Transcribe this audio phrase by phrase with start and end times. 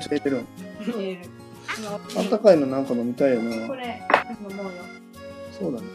[0.00, 0.46] 茶入れるん。
[0.80, 1.20] 入れる
[2.16, 3.68] あったかいのなんか飲みたいよな。
[3.68, 4.02] これ
[4.50, 4.72] 飲もうよ。
[5.58, 5.86] そうだね。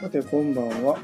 [0.00, 0.96] さてこんばんは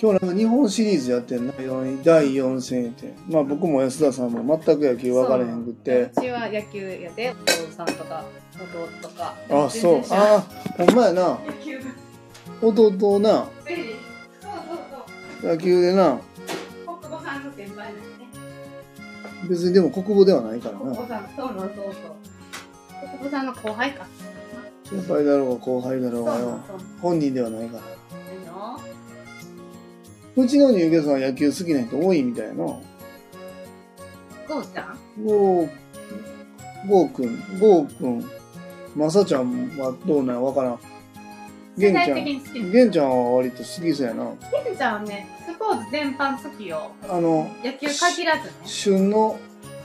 [0.00, 1.52] 今日なんか日本シリーズやってんな。
[1.58, 6.02] 四第4戦ってまあ僕も安田さんも全く野球分からへんくって。
[6.02, 8.24] うちは野球やでお父さんとか
[8.54, 9.34] 弟とか。
[9.50, 10.02] あそう。
[10.10, 10.40] ああ
[10.84, 11.38] ほんまやな。
[12.62, 13.30] 弟な。
[13.30, 13.72] そう
[14.42, 14.78] そう
[15.42, 15.50] そう。
[15.50, 16.20] 野球でな
[19.50, 20.80] 別にでも国語ではないからな。
[20.80, 21.94] 国母さんそうなんそうそう。
[23.18, 24.06] 国母さんの後輩か。
[24.84, 26.60] 先輩だろうが後輩だろうがよ。
[27.02, 27.82] 本人ではないから。
[30.36, 32.54] うちの入居さんは野球好きな人多いみたいな。
[32.64, 34.98] ゴーちゃん？
[35.24, 35.68] ゴー、
[36.88, 38.24] ゴーくん、ゴーくん、
[38.94, 40.36] まさちゃんはどうなん？
[40.36, 40.78] やわからん。
[41.78, 44.26] 世代的に好き玄ちゃんは割と好きそうやな。
[44.64, 46.90] ケンちゃんはねスポーツ全般好きよ。
[47.08, 48.52] あの、野球限らずね。
[48.64, 49.38] 旬の、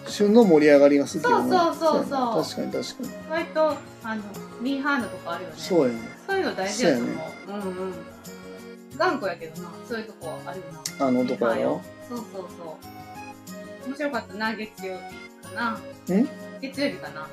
[0.08, 1.74] 旬の盛り上がりが好きよな。
[1.74, 2.44] そうそうそうそう。
[2.44, 3.10] 確かに確かに。
[3.30, 4.24] 割とあの
[4.62, 5.56] ミーハードとかあるよね。
[5.58, 6.00] そうやね。
[6.28, 7.16] そういうの大事やと思う。
[7.48, 7.94] うんうん。
[8.98, 9.72] 頑固やけどな。
[9.88, 10.66] そういうとこあるよ
[11.00, 11.08] な。
[11.08, 11.82] あの男やろ？
[12.10, 12.78] そうそうそ
[13.86, 13.88] う。
[13.88, 14.98] 面白かったな月曜
[15.42, 15.80] 日かな。
[16.62, 17.28] 月曜日かな。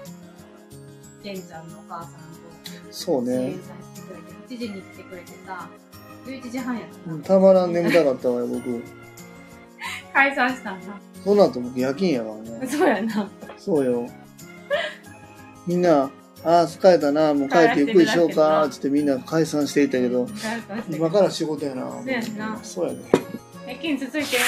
[1.22, 2.18] ケンちゃんのお母さんと。
[2.90, 3.32] そうね。
[3.32, 3.52] 支援。
[3.54, 5.68] させてくれて1時に来てくれてさ
[6.26, 8.62] 11時半やったな、たまらん眠たかったわよ、僕。
[10.12, 10.86] 解散したんだ
[11.24, 12.66] その後僕夜勤やからね。
[12.66, 14.08] そうやなそうよ。
[15.66, 16.10] みんな、
[16.44, 20.26] ああ、疲れたな、もう帰ってゆっくりしようか、つってみんな解散していたけど、
[20.90, 21.90] 今から仕事やな。
[21.90, 22.98] そうやなそうやね。
[23.66, 24.42] 夜勤続いてる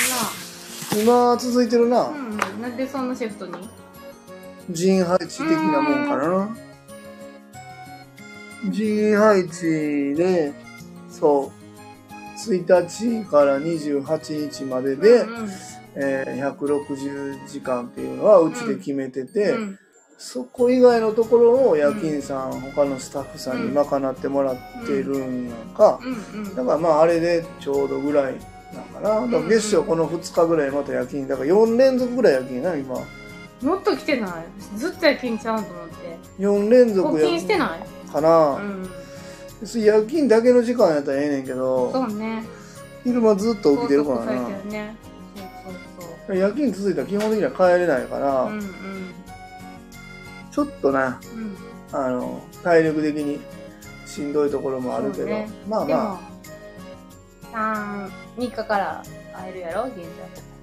[1.02, 2.04] 今続いてるな。
[2.04, 3.68] なうんうんなんでそんなシフトに？
[4.70, 6.63] 人配置的なもんかな。
[8.70, 10.52] 人配置で、
[11.10, 15.48] そう、1日から28日までで、うんうん。
[15.96, 19.78] えー160時間っていうのはうちで決めてて、うん
[20.16, 25.98] そこ以外のところを夜勤さん、他のスタッフさんに賄ってもらってるんやんか。
[26.02, 26.54] うんうん。
[26.54, 28.34] だからまああれでちょうどぐらい
[28.72, 29.20] なんかな。
[29.26, 31.26] だから月初この2日ぐらいまた夜勤。
[31.26, 32.94] だから4連続ぐらい夜勤な、今。
[33.62, 34.78] もっと来てない？
[34.78, 35.94] ずっと夜勤ちゃうんと思って。
[36.38, 37.80] 4連続募夜金してない？
[38.14, 38.56] かな。
[38.56, 38.88] うん。
[39.82, 42.44] 夜勤だけの時間やったらええねんけそど、うね
[43.02, 44.32] 昼間ずっと起きてるからな。
[46.34, 48.70] 夜勤続いたら基本的には帰れないから、そううんうん
[50.50, 51.56] ちょっとなうん
[51.98, 53.40] あの体力的に
[54.06, 55.48] しんどいところもあるけど、ね。
[55.68, 56.20] まあま
[58.36, 59.02] 3日から
[59.32, 60.04] 会えるやろ現在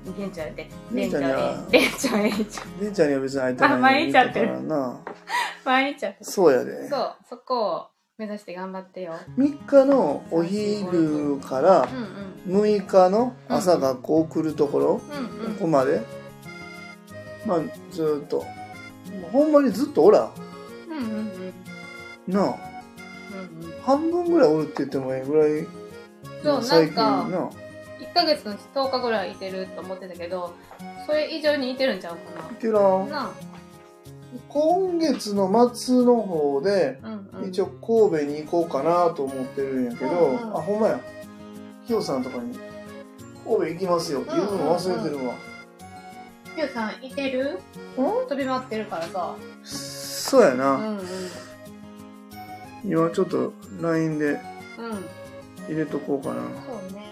[0.06, 4.64] 現在で現在には現在ええちゃんちゃんには別に会いたいあ毎日会ってる。
[4.64, 5.00] な。
[5.64, 6.90] 毎日やってそうやで。
[6.90, 7.16] そう。
[7.30, 9.14] そこを目指して頑張ってよ。
[9.38, 11.88] 3日のお昼から
[12.48, 12.62] うんうん。
[12.64, 15.54] 6日の朝学校送るところ、うんうん。
[15.54, 16.02] ここまで。
[17.46, 17.60] まあ
[17.92, 18.44] ずーっと。
[19.32, 20.32] ほんまにずっとおらん。
[20.90, 21.04] うんうん
[22.28, 22.34] うん。
[22.34, 22.44] なあ。
[22.44, 23.82] うんうん。
[23.82, 25.68] 半分ぐらいおるって言ってもええぐらい
[26.44, 27.50] そう最近なんかな
[28.02, 30.54] 1ヶ月の10日ぐらいいてると思ってたけど
[31.06, 33.32] それ以上にいてるんちゃうかいけらんな。
[34.48, 37.50] 今月の末の方でうんうん。
[37.50, 40.58] 一応神戸に行こうかなと思ってるんやけど、うんうん。
[40.58, 41.00] あほんまや。
[41.86, 42.58] ひよさんとかに
[43.44, 45.34] 「神戸行きますよ」って言うの忘れてるわ、
[46.56, 47.60] ゆうさんいてる？
[47.98, 49.36] 飛び回ってるからさ。
[49.64, 51.08] そうやな、うんうん。
[52.86, 53.52] 今ちょっと
[53.82, 54.40] LINE でうん。
[55.68, 56.36] 入れとこうかな。
[56.36, 57.02] そうね。
[57.02, 57.11] そう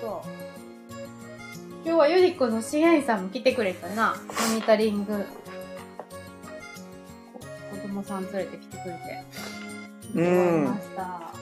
[0.00, 0.46] そう
[1.86, 4.16] 今日はゆり子の支援員さんも来てくれたな。
[4.50, 5.24] モニタリング。
[7.32, 7.40] こ
[7.76, 9.24] 子供さん連れてきてくれて。
[10.16, 10.64] うん。
[10.64, 11.32] ました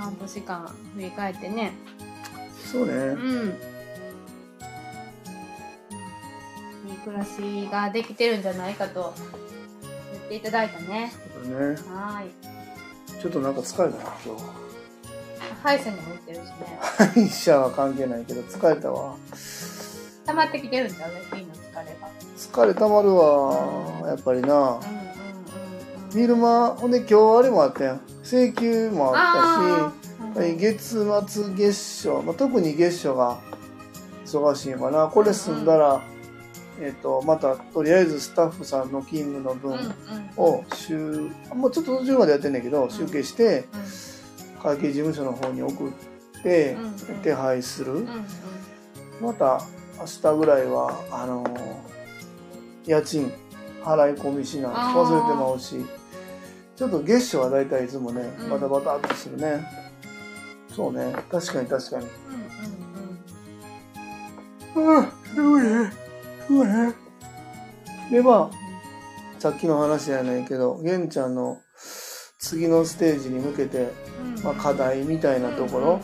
[0.00, 1.72] 半年間振り返ってね。
[2.64, 3.58] そうね、うん。
[6.88, 9.12] いい暮らしができてるんじゃないかと。
[10.12, 11.12] 言っていただいたね。
[11.34, 11.66] そうだね。
[11.66, 13.20] はーい。
[13.20, 14.71] ちょっとなんか疲れたな今日
[15.62, 16.78] 歯医者にも行ってるしね。
[16.80, 19.16] 歯医者は関係ないけど疲れたわ。
[20.26, 22.08] 溜まってきてるんだよねいいの疲れが。
[22.36, 24.54] 疲れたまるわやっぱりな。
[24.54, 26.10] うんうんうんうん。
[26.12, 28.00] 昼間ほんで今日あれもあったやん。
[28.24, 29.92] 請求もあっ
[30.34, 33.38] たし月末月初、まあ、特に月初が
[34.24, 35.08] 忙しいのかな。
[35.08, 36.02] これ済んだら、
[36.80, 39.92] えっとまたとりあえずスタッフさんの勤務の分うんうん
[40.36, 44.11] を集もうちょっと途中までやってんだけど集計してうん
[44.62, 45.92] 会計事務所の方に送っ
[46.42, 46.94] てうんうん。
[47.22, 47.92] 手配する。
[47.92, 48.24] うんうん。
[49.20, 49.60] また
[49.98, 51.92] 明日ぐらいはあのー
[52.84, 53.32] 家賃
[53.84, 55.84] 払い込みしな忘れてまうし。
[56.74, 58.50] ちょっと月初はだいたいいつもねうん。
[58.50, 59.64] バタバタっとするね、
[60.74, 61.14] そうね。
[61.30, 62.06] 確かに確かに。
[64.74, 64.98] うんうんうん。
[64.98, 65.92] うん、すごいね。
[66.46, 66.94] すごいね。
[68.10, 71.61] で、まあ、さっきの話じゃないけど、玄ちゃんの
[72.42, 73.92] 次のステージに向けて、
[74.36, 74.42] うん。
[74.42, 76.00] まあ、課題みたいなところ、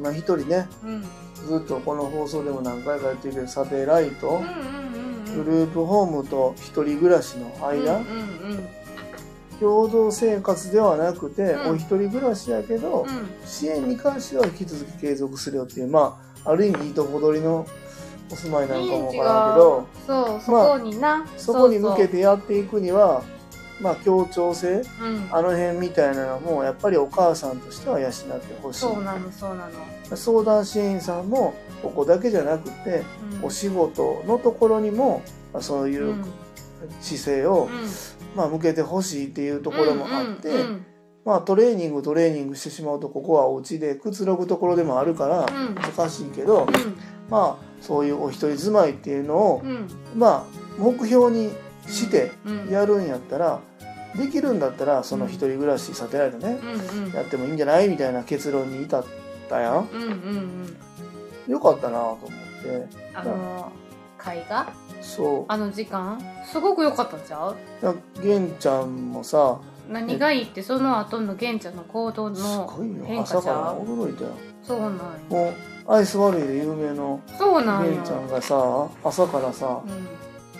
[0.00, 0.68] まあ、一人ね、
[1.34, 4.42] ずっとこの放送でも何回か言ってるけど、サテライト、
[5.34, 8.02] グループホームと一人暮らしの間、
[9.58, 11.70] 共同生活ではなくて、うん。
[11.72, 13.28] お一人暮らしやけど、うん。
[13.46, 17.66] 支援に関しては引き続き継続するよっていう、まあ、ある意味いいとこ取りの
[18.30, 23.22] お住まいなんかもわからんけど、そうそまあこにな、そこに向けててやっていくには、
[23.80, 25.28] まあ、協調性、うん。
[25.30, 28.16] あの辺みたいなのも、やっぱりお母さんとしては養って
[28.62, 28.80] ほしい。
[28.80, 33.04] そうなのそうなの、相談支援員さんも、ここだけじゃなくて、
[33.40, 35.22] うん、お仕事のところにも、
[35.52, 36.24] まあそういううん。
[37.00, 37.68] 姿勢を、
[38.36, 40.86] まあ、向けてほしいっていうところもあって、うんうん
[41.24, 45.74] まあ、トレーニングトレーニングしてしまうとここはお家でくつろぐところでもあるからうん。
[45.74, 46.66] 難しいけど、
[47.28, 49.88] まあそういうお一人住まいっていうのを、うんうん。
[50.16, 51.50] まあ目標に
[51.88, 52.68] してうん。
[52.70, 53.60] やるんやったら
[54.16, 57.04] できるんだったらその一人暮らしサテライトねうん。
[57.06, 59.04] うんやってもいいんじゃないみたいな結論に至っ
[59.48, 59.88] たやん。
[59.92, 60.10] うんうん
[61.46, 61.52] うん。
[61.52, 62.86] よかったなと思って。
[63.14, 63.72] あの
[64.16, 65.44] 会がそう。
[65.48, 66.20] あの時間？
[66.44, 67.56] すごく良かったんちゃう？
[67.80, 73.04] だ玄ちゃんもさ何がいいってその後の玄ちゃんの行動すのごいよ。
[73.06, 73.76] 変化ち朝からゃう？
[73.84, 74.30] 驚いたよ。
[74.62, 74.98] そうなんよ
[75.30, 75.54] も
[75.86, 80.08] うアイス悪いで有名のそうなんよ玄ちゃんがさ朝からさうん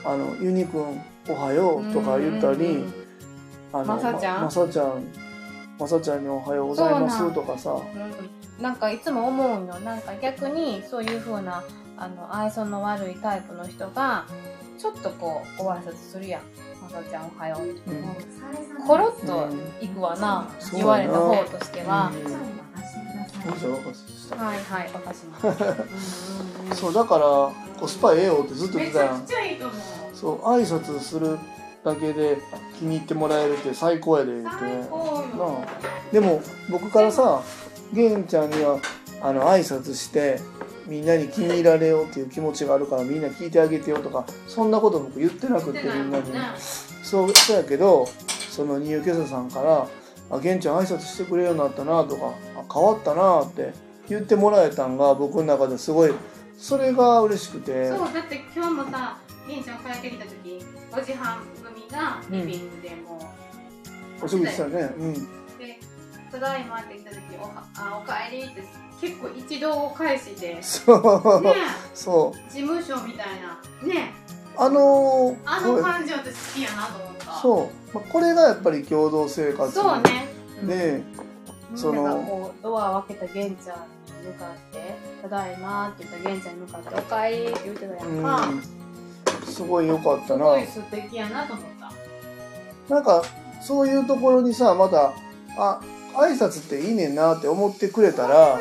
[0.05, 2.85] あのユニくんおはようとか言ったり、
[3.73, 4.43] あのまさちゃん？
[4.45, 5.07] まさちゃん
[5.79, 7.73] まさちゃんにおはようございますとかさ。
[7.73, 7.79] う
[8.61, 8.63] ん。
[8.63, 11.63] なんかいつも思うよなんか逆にそういう風な
[11.97, 14.27] あの愛想の悪いタイプの人が
[14.79, 16.43] ちょっとこうご挨拶するやん
[16.83, 17.63] 「まさちゃんおはよう」
[18.81, 18.87] うん。
[18.87, 19.49] コロッと
[19.81, 20.77] 行くわな、うん。
[20.77, 22.59] 言われた方としては、うん
[24.29, 27.25] したはいはい渡します そうだから
[27.81, 29.27] コスパええよってずっと言ってたやん。
[30.15, 31.39] そう挨拶する
[31.85, 32.39] だけで
[32.79, 34.45] 気に入ってもらえるって最高やでって。
[34.45, 34.59] なあ。
[36.13, 37.41] でも僕からさ
[37.93, 38.79] 玄ちゃんには
[39.23, 40.41] あの挨拶して
[40.87, 46.25] みんなに気に入られようっていう気持ちがあるからみんな聞いてあげてよとかそんなこと僕言ってなくってみんなに。
[47.03, 48.07] そうそうやけど
[48.51, 49.87] その入居者さんから
[50.31, 53.73] 「あ玄ちゃん挨拶してくれるようになったな」とか「あ変わったな」って
[54.11, 56.13] 言ってもらえたんが僕の中ですごい
[56.59, 57.89] それが嬉しくて。
[57.89, 63.35] そうだって今日もさ銀ちゃん帰ってきた時5時半組がリビングでも
[64.21, 64.93] う、お食事したね。
[64.99, 65.15] うん。
[65.59, 65.81] で
[66.31, 68.63] 「ただいま」って来た時おはあ「おかえり」って
[69.01, 71.43] 結構一度を返しでねそう。
[71.95, 72.53] そう。
[72.53, 73.87] 事務所みたいな。
[73.87, 74.13] ね。
[74.61, 77.41] あのーあの感じ私好きやなと思った。
[77.41, 80.27] そう、まあ、これがやっぱり共同生活そうね。
[80.67, 81.03] で、
[81.77, 83.77] そのこうドアを開けた玄ちゃん
[84.23, 88.63] に向かって「ただいま」って言った玄ちゃんに向かって「おかえり」って言ってたやんか、うん。
[89.47, 90.45] すごい良かっすたな。
[90.45, 91.65] ごい素敵やなと思っ
[92.89, 92.95] た。
[92.95, 93.23] なんか
[93.61, 95.13] そういうところにさまた
[95.59, 95.81] あ
[96.15, 98.59] 挨拶っていいねんなって思ってくれたら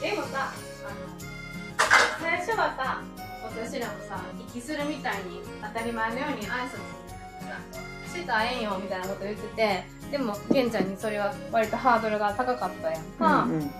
[0.00, 0.52] でもさあ
[0.90, 3.00] の最初はさ
[3.44, 13.70] 私らもさ息するみたいに当たり前のように挨拶してたらええんよみたいなこと言っててでも玄ちゃんにそれは割とハードルが高かったやんか、うんうん。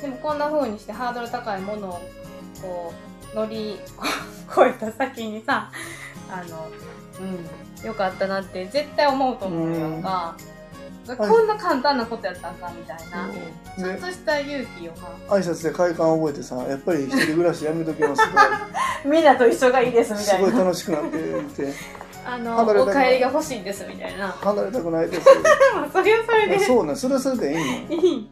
[0.00, 2.00] でもこんな風にしてハードル高いものを
[2.62, 2.94] こ
[3.34, 3.80] う乗り
[4.50, 5.70] 越えた先にさ
[6.30, 6.68] あの
[7.20, 10.36] うんよかったなって絶対思うと思うやんか、
[11.18, 13.28] こんな簡単なことやったんかみたいな、
[13.76, 14.92] ちょっでとした勇気を
[15.28, 18.68] 挨拶で快感を覚えてさやっぱり一人暮らしやめときますとか。
[19.04, 20.50] みんなと一緒がいいですみすたいな。
[20.52, 21.72] ごい楽しくなってって
[22.24, 24.28] あのお帰りが欲しいんですみたいな。
[24.28, 25.26] 離れたくないです。
[25.74, 26.58] まあそれはそれで。
[26.58, 28.30] そうなんそれはそれでいい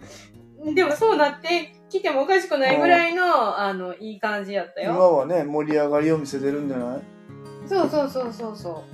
[0.64, 0.74] の。
[0.74, 7.00] でもそうなってきてもおかしくないぐらいのあのいい感じやった今よはね盛り上がりを見せてるんじゃない？
[7.66, 8.84] そうそうそうそうそ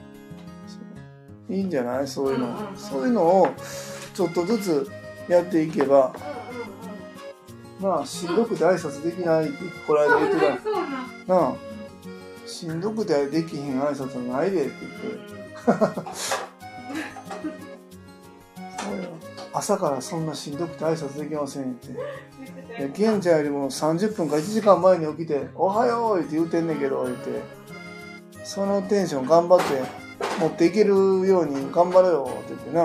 [1.51, 2.07] いいんじゃない？
[2.07, 2.77] そういうの、うんうんうん。
[2.77, 3.49] そういうのを
[4.15, 4.91] ちょっとずつ
[5.29, 6.15] やっていけば。
[7.83, 7.97] ううんうん。
[7.97, 9.55] まあしんどくて挨拶できないって
[9.87, 10.63] この間言ってた。
[10.63, 11.53] そうなんなあ
[12.47, 15.37] しんどくてできひん挨拶はないでって言って。
[19.53, 21.91] 朝からそんなしんどくて挨拶できませんって。
[21.91, 21.95] い
[22.83, 27.67] や玄ちゃんよりも30分か1時間前に起きて「おはよう」って言うてんねんけど言って。
[28.45, 29.83] そのテンション頑張って
[30.39, 32.83] 持っていけるように頑張れよって言ってな。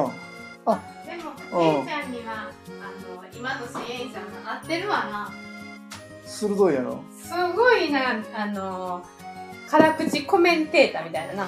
[1.05, 1.85] でもうん。
[1.85, 5.31] ケンちゃんにはあの今の支援者が合ってるわな。
[6.25, 7.03] 鋭いやろ。
[7.15, 9.05] すごいなあの
[9.71, 11.47] 辛口コメンテーターみたいなな、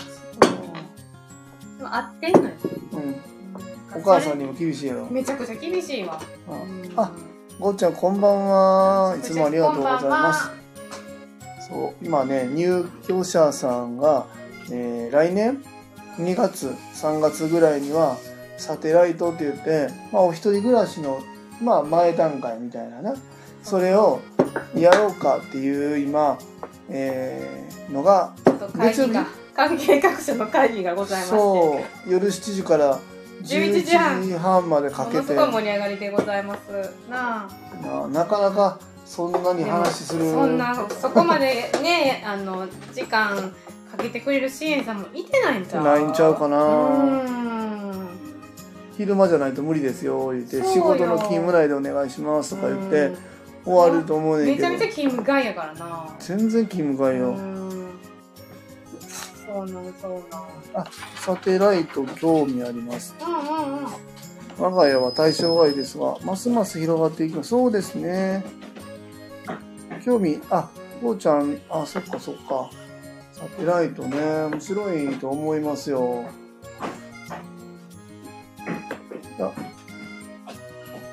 [1.78, 2.56] でも合ってんのよ。
[2.94, 2.98] う
[3.98, 4.00] ん。
[4.00, 5.10] お母さんにも厳しいやろ。
[5.12, 6.22] めちゃくちゃ厳しいわ。
[6.96, 7.12] ああ
[7.60, 9.18] ごっちゃんこんばんは。
[9.18, 10.50] いつもありがとうございます。
[11.70, 14.26] そう今ね入居者さんが、
[14.72, 15.62] えー来年
[16.18, 18.16] ？2月？3月ぐらいには
[18.58, 21.22] サテライトって言って、まあ、お一人暮らしの、
[21.62, 23.16] まあ、前段階みたいなな。
[23.64, 24.22] それを
[24.76, 26.38] やろうかっていう今、
[26.90, 29.26] えーのがちょっと会議が
[29.56, 31.38] 関係各所の会議がございまして。
[31.38, 33.00] そう夜7時から
[33.44, 35.18] 11時半11時半までかもけて。
[35.22, 36.60] のすごい盛り上がりでございます。
[37.10, 37.86] なあ。
[37.86, 43.36] ななかなかそんなに話するそんなそこまでね あの時間
[43.92, 45.84] かけてくれる支援さんもいてないんちゃう？
[45.84, 47.24] ないんちゃうかな。
[48.98, 50.64] 昼間じゃないと無理ですよ言って。
[50.64, 53.12] 仕事の勤務内でお願いしますとか言って
[53.66, 54.70] 終わると思うねんけど。
[54.70, 56.16] めちゃめちゃ勤務外やからな。
[56.20, 57.92] 全然勤務外よ、うーん。
[59.46, 60.12] そうなんそう
[60.74, 60.86] なん。
[61.16, 63.16] サテライト興味あります。
[63.20, 63.88] うんうんうん。
[64.60, 67.50] 我が家は対象外ですがますます広がっていきます。
[67.50, 68.44] そうですね。
[70.04, 70.70] 興味あ
[71.02, 72.70] こうちゃんあそっかそっか。
[73.32, 74.18] サテライトね。
[74.52, 76.26] 面白いと思いますよ。
[79.38, 79.52] いや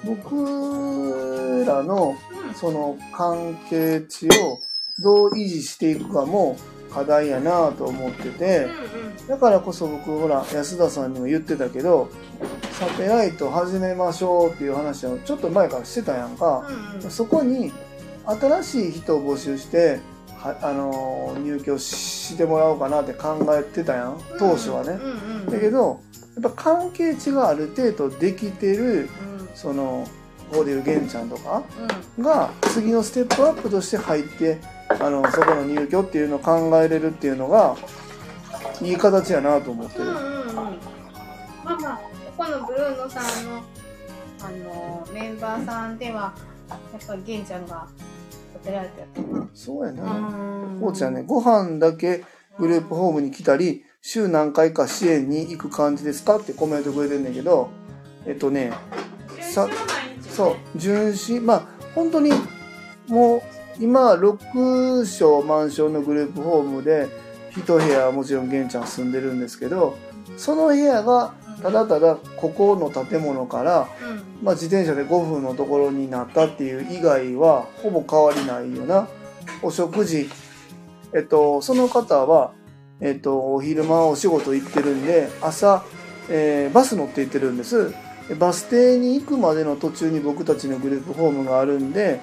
[0.04, 2.16] 僕らの
[2.54, 4.60] その関係値を
[5.02, 6.56] どう維持していくかも
[6.92, 8.68] 課題やなと思ってて、
[9.28, 12.10] だからこそ僕ほら安田さんにも言ってたけど
[12.72, 16.68] サテライト始めましょうっていう話をちょっと前からしてたやんか、
[17.08, 17.72] そこに
[18.26, 20.00] 新しい人を募集して
[20.36, 24.20] はあのー入居してもらおうかなって考えてたやん。
[24.38, 24.98] 当初はね、
[25.50, 29.48] だけどやっぱ関係値がある程度できてるうん。
[29.54, 30.06] その
[30.50, 31.62] ここでいう玄ちゃんとか
[32.18, 32.24] うん。
[32.24, 37.76] が次のステップアップとして入ってあのそこの入居っていうのを考えれるっていうのが
[38.82, 40.04] いい形やなと思ってる。
[40.04, 40.22] うんうん。
[40.48, 40.54] うん
[41.62, 42.00] まあまあ
[42.36, 43.62] ここのブルーノさんの
[44.42, 46.34] あのメンバーさんでは
[46.70, 47.86] やっぱり玄ちゃんが
[48.54, 50.00] 立てられてやったなそうやね。
[50.00, 50.80] うん。
[50.80, 52.24] こうちゃんね、ご飯だけ
[52.58, 57.70] グループホームに来たり、週何回か支援に行く感じですかってコメントくれてんだけど、
[58.26, 58.72] えっとね、
[59.40, 59.68] さ
[60.30, 61.62] そう、巡視、まあ、
[61.94, 62.32] 本当に、
[63.08, 63.42] もう、
[63.78, 67.08] 今、6床マンションのグループホームで、
[67.56, 69.98] 一部屋はもちろん玄ちゃん住んでるんですけど、
[70.36, 79.08] その部屋が、ただただここの建物から、うんまあ、自転車で5分のところになったっていう以外はほぼ変わりないよな。
[79.62, 80.30] お食事、
[81.14, 82.52] えっと、その方は、
[83.00, 85.84] えっと、お昼間お仕事行ってるんで、朝、
[86.28, 87.92] えーバス乗って行ってるんです。
[88.38, 92.20] バス停に行くまでの途中に僕たちのグループホームがあるんで、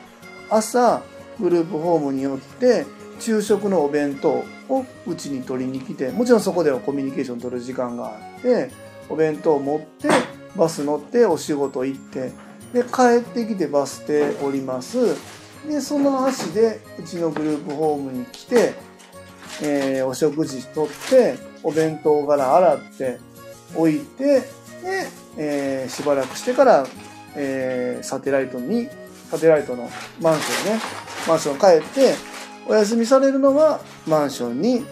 [0.49, 1.01] 朝、
[1.39, 2.85] グループホームによって、
[3.19, 8.69] 昼食のお弁当をうちに取りに来て、もちろんそこではコミュニケーション取る時間があって、
[9.09, 10.09] お弁当を持って、
[10.55, 12.31] バス乗ってお仕事行って、
[12.73, 14.97] で、帰ってきてバス停降ります。
[15.67, 18.73] で、その足でうちのグループホームに来て、
[19.61, 23.19] えーお食事とって、お弁当から洗って、
[23.75, 24.43] 置いて、で、
[25.37, 26.87] えーしばらくしてから、
[27.35, 28.89] えーサテライトに、
[29.29, 29.89] サテライトの
[30.21, 30.81] マンションね、
[31.27, 32.15] マンション帰って、
[32.67, 34.85] お休みされるのはマンションに、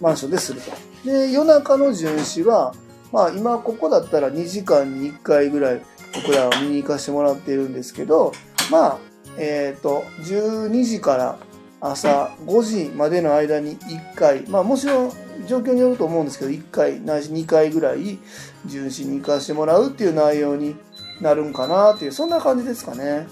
[0.00, 0.70] マンションですると。
[1.04, 2.74] で、夜中の巡視は、
[3.12, 5.82] まあ今ここだったら2時間に1回ぐらい
[6.14, 8.32] 僕らは見に行かせてもらっているんですけど、
[8.70, 8.98] まあ、
[9.36, 11.38] えっ、と、12時から
[11.80, 15.12] 朝5時までの間に1回、まあもちろん
[15.46, 18.18] 状況によると思うんですけど、1回、ないし2回ぐらい
[18.66, 20.76] 巡視に行かせてもらうっていう内容に
[21.20, 23.26] なるんかなっていう、そんな感じですかね。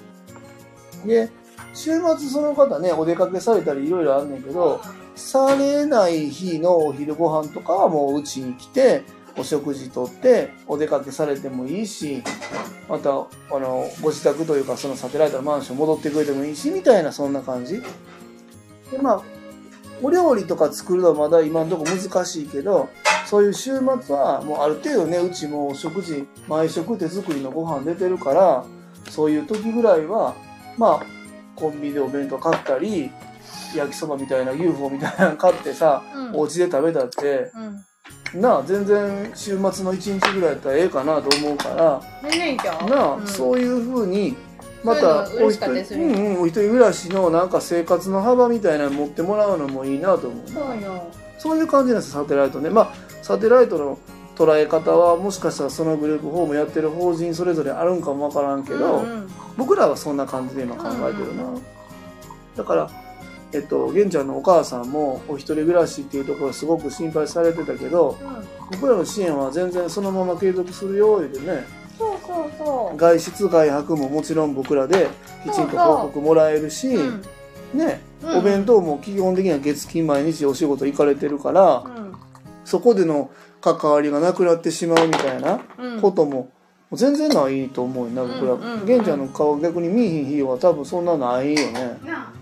[1.05, 1.31] で、
[1.75, 4.81] 週末その方ね、お出かけされたりいろいろあんねんけど、
[5.15, 9.03] されない日のお昼ご飯とかはもううちに来て、
[9.37, 12.23] お食事とって、お出かけされてもいいし、
[12.89, 13.15] また、あ
[13.51, 17.83] の、ご自宅というか、そのサテライトマンション戻ってくれてもいいし、みたいな、そんな感じ。
[18.91, 19.23] で、まあ、
[20.03, 22.89] お料理とか作るのはまだ今のところ難しいけど、
[23.27, 28.65] そういう週末はもうある程度ね、うちもお食事、毎食手作りのご飯出てるから、
[29.11, 30.35] そういう時ぐらいは、
[30.77, 31.07] まあ、
[31.57, 33.11] コンビニでお弁当買ったり、
[33.75, 36.37] 焼きそばみたいな UFO みたいなの買ってさ、うん。
[36.37, 37.51] お家で食べたって、
[38.35, 38.41] うん。
[38.41, 42.01] なあ、全然週末の1日ぐらいやったらええかなと思うから、
[42.89, 43.27] なあ、うん。
[43.27, 44.37] そういうふうに、
[44.85, 50.49] またお一人うんうん、お一人暮らしのなんか生活の幅みたいなの持ってもらうのもいいなと思う。
[50.49, 52.71] そうよそういう感じなんですサテライトね。
[52.71, 53.99] まあ、サテライトの
[54.37, 61.51] 捉え方はもしかしたらそのグループホームやってる法人それぞれあるんかもわからんけど、うんうん僕らはそんな感じで今考えてるな。
[62.57, 62.91] だから、
[63.53, 68.17] えっと、玄ちゃんのお母さんもお一人暮らしっていうところすごく心配されてたけど、
[68.71, 71.67] 僕らの支援は全然そのまま継続するよ、言うてね。
[72.97, 75.09] 外出外泊ももちろん僕らで
[75.45, 77.23] きちんと報告もらえるし、ううん。
[77.79, 78.39] ねうん。
[78.39, 82.15] お弁当も基本的には月金毎日お仕事行かれてるから、うん。
[82.65, 83.31] そこでの
[83.61, 86.01] 関わりがなくなってしまうみたいなうん。
[86.01, 86.51] ことも
[86.93, 88.81] 全然ないと思うよな僕らうんうん。
[88.81, 91.99] うん玄ちゃんの顔逆に見えひん日は多分そんなないよね。
[92.05, 92.33] な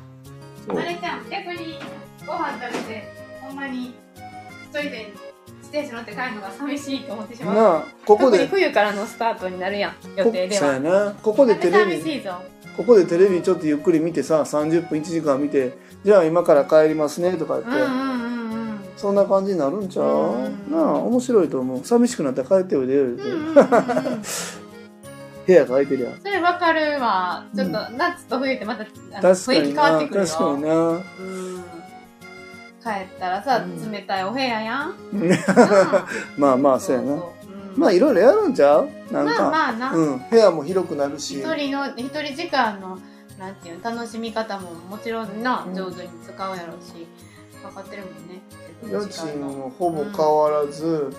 [0.68, 1.78] ああれじゃん逆に
[2.26, 3.94] ご飯食べてほんまに
[4.64, 5.12] 一人で
[5.66, 7.54] 自転車乗って帰るのが寂しいと思ってしまう。
[7.54, 10.80] なあここ特にで冬からのスタートになるやん予こ定でそうやは。
[10.80, 12.22] なここでテレビ
[12.76, 18.16] ここでテレビちょっとゆっくり見てさ30分1時間見てじゃあ今から帰りますねとか言って、うんうんうんうん
[18.96, 21.84] そんな感じになるんちゃう、うんなあ面白いと思う。
[21.84, 23.58] 寂しくなったら帰っておいでよ言うんうんうんうん。
[25.46, 26.10] 部屋が空いてりゃ。
[26.20, 27.44] それわかるわ。
[27.54, 30.26] ちょっと夏と冬ってまたあの雰囲気変わってくるよ。
[30.26, 30.74] 確かにな。
[30.76, 31.75] うん
[32.86, 33.90] 帰ったらさうん。
[33.92, 35.30] 冷たいお部屋やん、う ん
[36.36, 37.12] まあまあそうやな。
[37.14, 37.20] うん。
[37.76, 38.88] まあいろいろやるんちゃう？
[39.10, 41.40] なんか、まあまあな、うん、部屋も広くなるし。
[41.40, 42.98] 一人の一人時間の
[43.38, 45.74] なんていうの楽しみ方ももちろんなうん。
[45.74, 47.06] 上手に使うやろうし
[47.62, 48.40] 分かってるもんね。
[48.84, 51.12] 家賃もほぼ変わらず、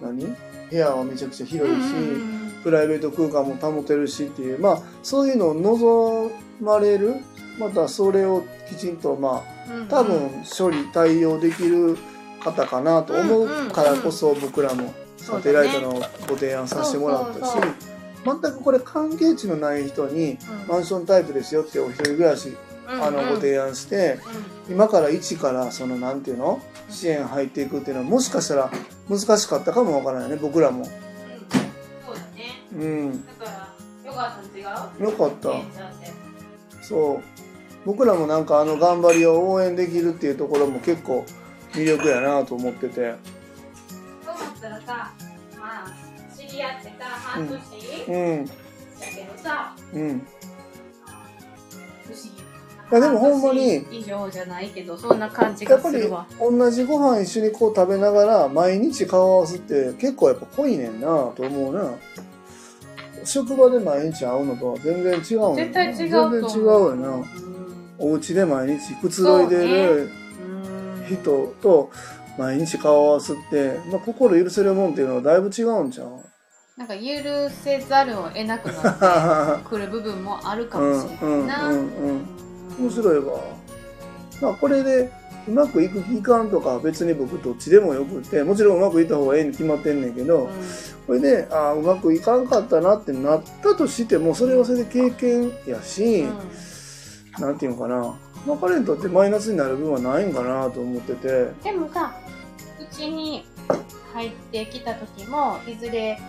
[0.00, 0.34] 何？
[0.70, 4.58] 部屋はめちゃくちゃ広いし、うんプライベート空間も保てるしっていう。
[4.58, 6.30] まあそういうのを望
[6.62, 7.16] まれる。
[7.58, 9.53] またそれをきちんとまうんうんあ
[9.88, 11.96] 多分処理対応できる
[12.40, 15.92] 方かなと思うからこそ僕らもサテライトの
[16.28, 17.52] ご提案させてもらったし
[18.24, 20.68] 全くこれ関係値のない人にうん。
[20.68, 22.56] マンションタイプですよってお一人暮らし
[22.86, 24.18] あのご提案して
[24.68, 26.60] 今から一からそのなんていうの？
[26.90, 28.70] 支援入っていくっていうのはもしかしたら
[29.08, 30.84] 難しかったかもわからないね僕らも。
[30.84, 30.90] そ
[32.76, 33.24] うん。
[33.38, 33.72] だか
[34.04, 34.60] らよかったん違
[35.00, 35.04] う？
[35.04, 35.48] よかった。
[36.82, 37.43] そう
[37.84, 41.24] 僕らもなんかあの頑張りを応援できるっていうところも結構
[41.72, 43.14] 魅力やなと思ってて。
[44.24, 45.12] そう思ったらさ
[45.58, 47.60] まあ知り合ってさ半年だ
[48.08, 48.46] うん。
[48.46, 50.26] けどさうん。
[52.90, 56.02] いやでもほんまに半年以上じゃないけどそんな感じやっぱり
[56.38, 61.90] 同じご飯一緒にこう食べながら毎日顔合わすって結構やっぱ濃いねんなと思うな。
[63.24, 65.56] 職場で毎日会うのとは全然違うん。
[65.56, 67.08] やな絶対違う全然違うよな。
[67.08, 67.53] うん
[67.98, 70.10] お家で毎日くつろいでる
[70.42, 71.90] うん人と
[72.38, 76.20] 毎日顔合わすって、まあ、心許せるもんっていうのはだいぶ違うんちゃう？
[76.76, 77.00] なんか許
[77.50, 81.44] せざるを得なくなってくる部分もあるかもしれな。
[81.44, 81.68] いな。
[81.68, 82.26] うんうんうん。
[82.80, 83.40] 面白いわ。
[84.42, 85.08] まあこれで
[85.46, 90.50] うまくいく期間とかは別に僕どっちでもよくてもちろんうまくいった方がええに決まってんねんけど、
[91.06, 96.24] これでああうまくいかんかったなってなったとしてもそれはそれで経験やし、
[97.38, 97.96] なんていうのかな、
[98.46, 101.50] まあ、彼にとってマイナスになる部分はないんかなと思ってて。
[101.62, 102.14] でもさ
[102.80, 103.44] うちに
[104.12, 106.20] 入ってきた時もいずれ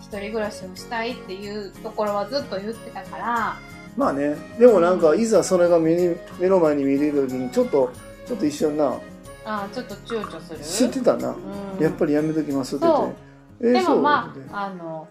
[0.00, 3.56] 一人暮らしをしたいっていうところはずっと言ってたから。
[3.96, 4.36] まあね。
[4.58, 7.90] でもなんかいざそれが目に目の前に見れる時にちょっと
[8.26, 8.96] ちょっと一瞬な。
[9.44, 10.60] あーちょっと躊躇する？
[10.60, 11.82] 知ってたな、うん。
[11.82, 13.14] やっぱりやめときますって言って。
[13.62, 15.08] えーでもまああの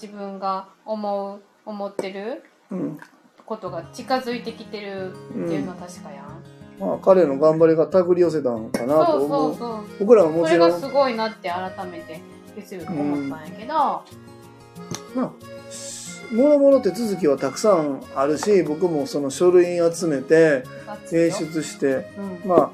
[0.00, 2.98] 自分が思う思ってるうん
[3.48, 6.26] ことが近づいてきてるっていうのは確かやん。
[6.78, 9.24] まあ、彼の頑張りが手繰り寄せたのかなとそう。
[9.24, 9.84] 思そううそう。
[10.00, 10.68] 僕らはもそちろん。
[10.68, 12.20] れがすごいなって改めて
[12.54, 14.04] 月曜日思ったんやけど、ま
[15.16, 15.30] あ
[16.30, 20.62] もろもろ手続きはたくさんあるし僕もその書類集めて
[21.06, 22.06] 提出して。
[22.44, 22.48] うん。
[22.48, 22.70] まあ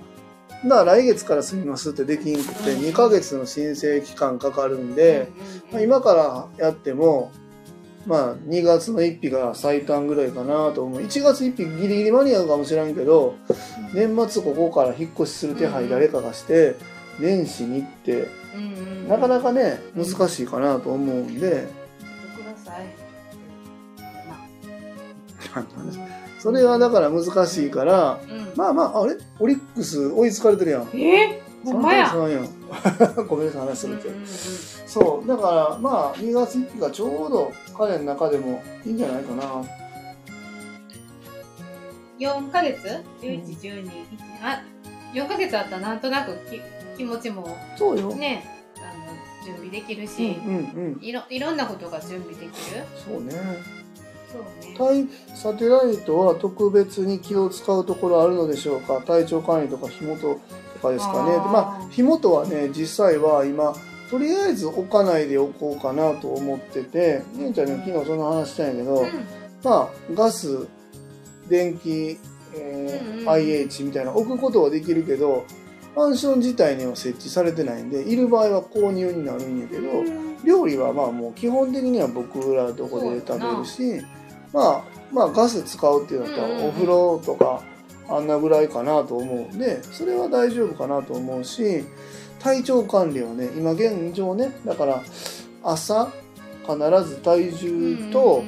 [0.64, 2.80] だから来月から済みますってできんくてうん。
[2.80, 5.28] 2ヶ月の申請期間かかるんで、
[5.72, 7.30] まあ、今からやっても
[8.06, 11.00] まあ2月の1日が最短ぐらいかなと思う。
[11.00, 13.34] 1月1日ギリギリ間に合うかもしれんけど
[13.94, 16.76] 年末ここから引っ越しする手配誰かがして
[17.18, 18.28] 年始に行って
[19.08, 21.50] なかなかね難しいかなと思うんで。
[21.50, 22.86] ください。
[26.40, 28.52] それはだから難しいからうん。
[28.56, 29.16] まあまああれ？
[29.40, 30.88] オリックス追いつかれてるやん。
[30.94, 31.42] え？
[31.42, 32.06] ー、ほんまや。
[32.06, 34.08] 3対3やん ごめんなさい話するけ。
[34.08, 34.14] ど
[34.86, 39.64] そうだからまあ2月1日がちょうど彼の中でもいいんじゃないかな。
[42.18, 42.78] 4ヶ月
[43.20, 43.90] ?11、12、
[44.42, 44.62] あ、
[45.12, 46.60] 4ヶ月あったらなんとなくき
[46.96, 47.44] 気持ちも
[47.76, 48.44] そうよ、ね、
[48.76, 51.04] あの、準備できるうんし、うんうん。
[51.04, 52.84] いろ、いろんなことが準備できる。
[53.04, 53.32] そうね。
[54.32, 54.74] そうね。
[54.78, 59.00] タイサテライトは特別に気を使うところあるのでしょうか？
[59.00, 60.40] 体調管理とか火元と
[60.84, 61.36] かですかね。
[61.38, 63.74] まあ火元はね実際は今
[64.10, 69.08] とりあえず置かないでおこうかなと思ってて姉ちゃんに昨日その話したんやけど、うん。
[69.62, 70.68] まあガス
[71.48, 72.18] 電気、
[72.54, 75.46] えーうんうん IH みたいな置くことはできるけど
[75.96, 80.44] マンション自体には設置されてないんでいる場合は購入になるんやけど、うん。
[80.44, 84.04] 料理はまあもう基本的には僕らのとこで食べるし
[84.52, 87.62] まあまあガス使うっていうのとお風呂とか
[88.08, 89.54] あんなぐらいかなと思う。
[89.54, 91.84] んでそれは大丈夫かなと思うし
[92.40, 95.02] 体調管理はね今現状ねだから
[95.62, 96.10] 朝
[96.66, 98.44] 必ず体重と、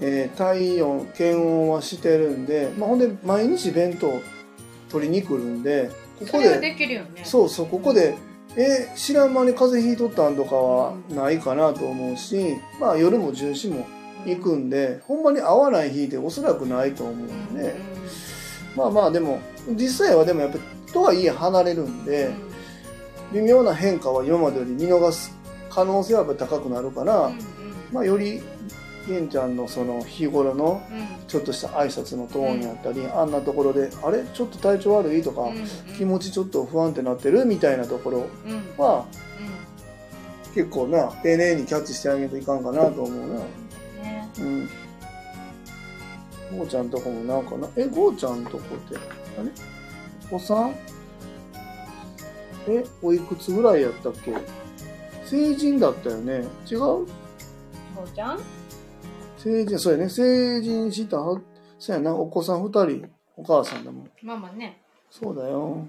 [0.00, 4.20] えー体温検温はしてるんで、まあ、ほんで毎日弁当
[4.90, 5.90] 取りに来るんで
[6.20, 7.22] ここでできるよね。
[7.24, 8.16] そうそうここで
[8.56, 13.86] え知らん間に風邪ひいとったんとかはないかなと思うし、まあ夜も巡視も
[14.26, 17.76] 行くんで、ほんまに合わない日っておそらくないと思ううんんで、
[18.78, 22.30] まあまあでも実際はでもやっぱりとはいえ離れるんで、
[23.32, 25.36] 微妙な変化は今までより見逃す
[25.70, 27.40] 可能性はやっぱり高くなるから、うんうん。
[27.92, 28.40] まあより
[29.06, 31.28] 玄ちゃんのその日頃のうん。
[31.28, 34.24] ちょっとした挨拶のトーンやったり、あんなところで「あれ？
[34.32, 35.64] ちょっと体調悪い?」とか、うんうん。
[35.98, 38.62] 気持ちちょっと不安定なってるみたいなところうんうん。
[38.78, 39.04] は
[40.54, 43.40] 結構な丁寧にキャッチしてあげるといかんかなと思うな。
[44.02, 44.30] ね。
[44.38, 44.68] うん
[46.50, 47.68] ゴーちゃんとこもなんかな？
[47.76, 49.50] えゴーちゃんとこってあれ？
[50.30, 50.74] おさん
[52.68, 54.34] えおいくつぐらいやったっけ？
[55.24, 56.44] 成人だったよね？
[56.70, 56.78] 違う？
[56.78, 58.40] ゴーちゃん？
[59.36, 60.08] 成人そうやね。
[60.08, 61.40] 成人したは
[61.78, 62.14] そうやな。
[62.14, 63.08] お子さん二人。
[63.36, 64.10] お母さんだもん。
[64.22, 64.82] ママね。
[65.10, 65.86] そうだよ。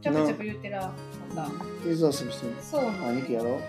[0.00, 0.92] ちゃんママちゃんちょくちょく言ってら
[1.34, 1.50] また。
[1.84, 3.50] 水遊びしてるそうなの兄貴やろ？
[3.50, 3.60] う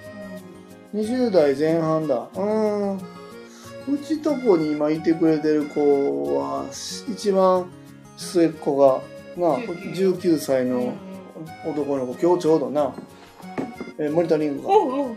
[0.94, 2.28] 20代前半だ。
[2.36, 2.98] うん。
[2.98, 6.66] うちとこに今いてくれてる子は
[7.12, 7.70] 一番
[8.16, 9.02] 末っ子が
[9.36, 10.94] な19 19歳の
[11.66, 12.94] 男の子今日ちょうどな。
[14.00, 14.68] えモニタリング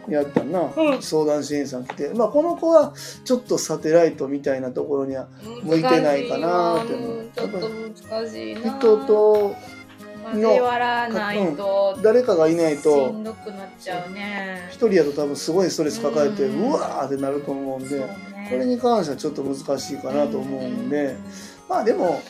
[0.07, 1.03] がやったな、うん。
[1.03, 2.93] 相談支援さん来て、まあ、この子は
[3.25, 5.29] ちょっとサテライトみたいなところには
[5.63, 7.11] 向いてないかなって思う。
[7.19, 8.79] うんちょっと難しいな。
[8.79, 9.55] 人と
[10.35, 14.69] 交わらないと誰かがいないしとんどくなっちゃうね。
[14.71, 16.71] 一人やと多分すごいストレス抱えてうん。
[16.71, 18.49] うわーってなると思うんで、ね。
[18.51, 21.17] これに関してはちょっと難しいかなと思うんで、
[21.69, 22.23] まあでも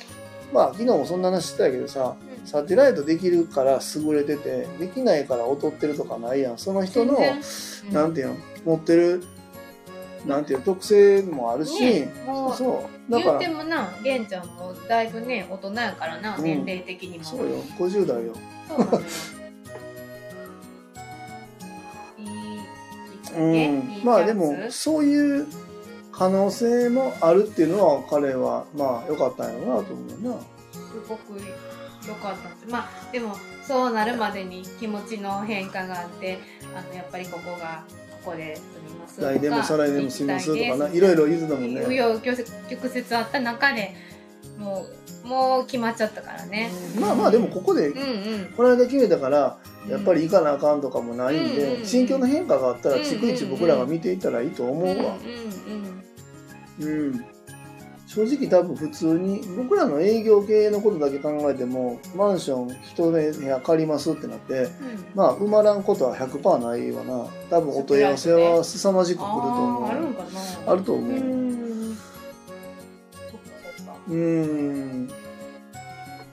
[0.52, 2.46] まあ昨日もそんな話してたけどさうん。
[2.46, 6.58] サテライトできるから優れててできないから劣ってるとかないやん。
[6.58, 7.40] その人の全
[7.90, 7.92] 然。
[7.92, 9.22] なんていうの持ってる
[10.26, 13.12] なんていう特性もあるし、ねもうそう。
[13.12, 17.24] だから言ってもな玄ちゃんもだいぶね大人やからな、うん年齢的にも。
[17.24, 17.56] そうよ。
[17.78, 18.34] 50代よ。
[18.68, 19.00] そうなのよ。
[22.18, 22.60] いいいい
[23.22, 25.46] きっかけうんまあでもそういう
[26.10, 30.40] 可能性もあるっていうのは彼はまあ良かったんやろうなと思うな。
[30.72, 31.40] すごく
[32.06, 32.72] 良かったんです。
[32.72, 36.38] まあでもそうなるまでに気持ちの変化があって
[36.74, 37.84] あのやっぱりここが
[38.26, 38.62] ここで住
[38.92, 40.94] みます来年も再来年も住みますとかな。
[40.94, 43.94] いろいろ言ってたもん紆ね余曲折あった中で
[44.58, 44.84] も
[45.24, 46.70] うもう決まっちゃったからね。
[47.00, 48.52] まあまあでもここでうんうん。
[48.56, 49.58] この間決めたから
[49.88, 55.16] やっぱり行かなあかんとかもないんでうん心境の変化があったら逐一僕らが見ていったらいいと思うわ。
[56.78, 57.10] うんうん。
[57.10, 57.24] うん
[58.06, 64.70] 正直多分普通に僕らの営業系のことだけ考えてもマンション一部屋借りますってなってうん。
[65.14, 67.26] まあ埋まらんことは100%ないわな。
[67.50, 69.84] 多分お問い合わせは凄まじく来ると思う。
[69.88, 70.72] あるんかな。
[70.72, 71.12] あると思う。
[74.08, 75.08] うん。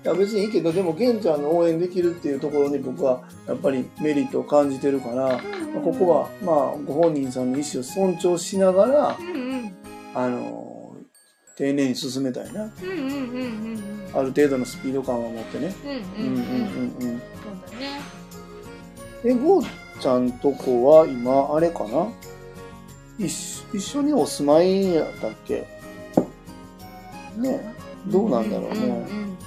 [0.04, 5.40] いや別にいいけどでも玄ちゃんの応援できるっていうところに僕はやっぱりメリットを感じてるから、まあ
[5.82, 9.74] ここはまあご本人さんの意思を尊重しながらうんうん。
[10.14, 10.73] あの
[11.56, 12.64] 丁寧に進めたいな。
[12.64, 14.18] うんうんうんうんうん。
[14.18, 15.74] ある程度のスピード感を持ってね。
[16.18, 16.44] うんうんんうん。
[16.44, 17.20] んううんうんうん。
[17.20, 18.02] そうだね。
[19.26, 19.68] えゴー
[20.00, 22.08] ちゃんとこは今あれかな？
[23.20, 25.68] 一緒一緒にお住まいやったっけ？
[27.38, 27.74] ね
[28.08, 29.38] どうなんだろうね、んん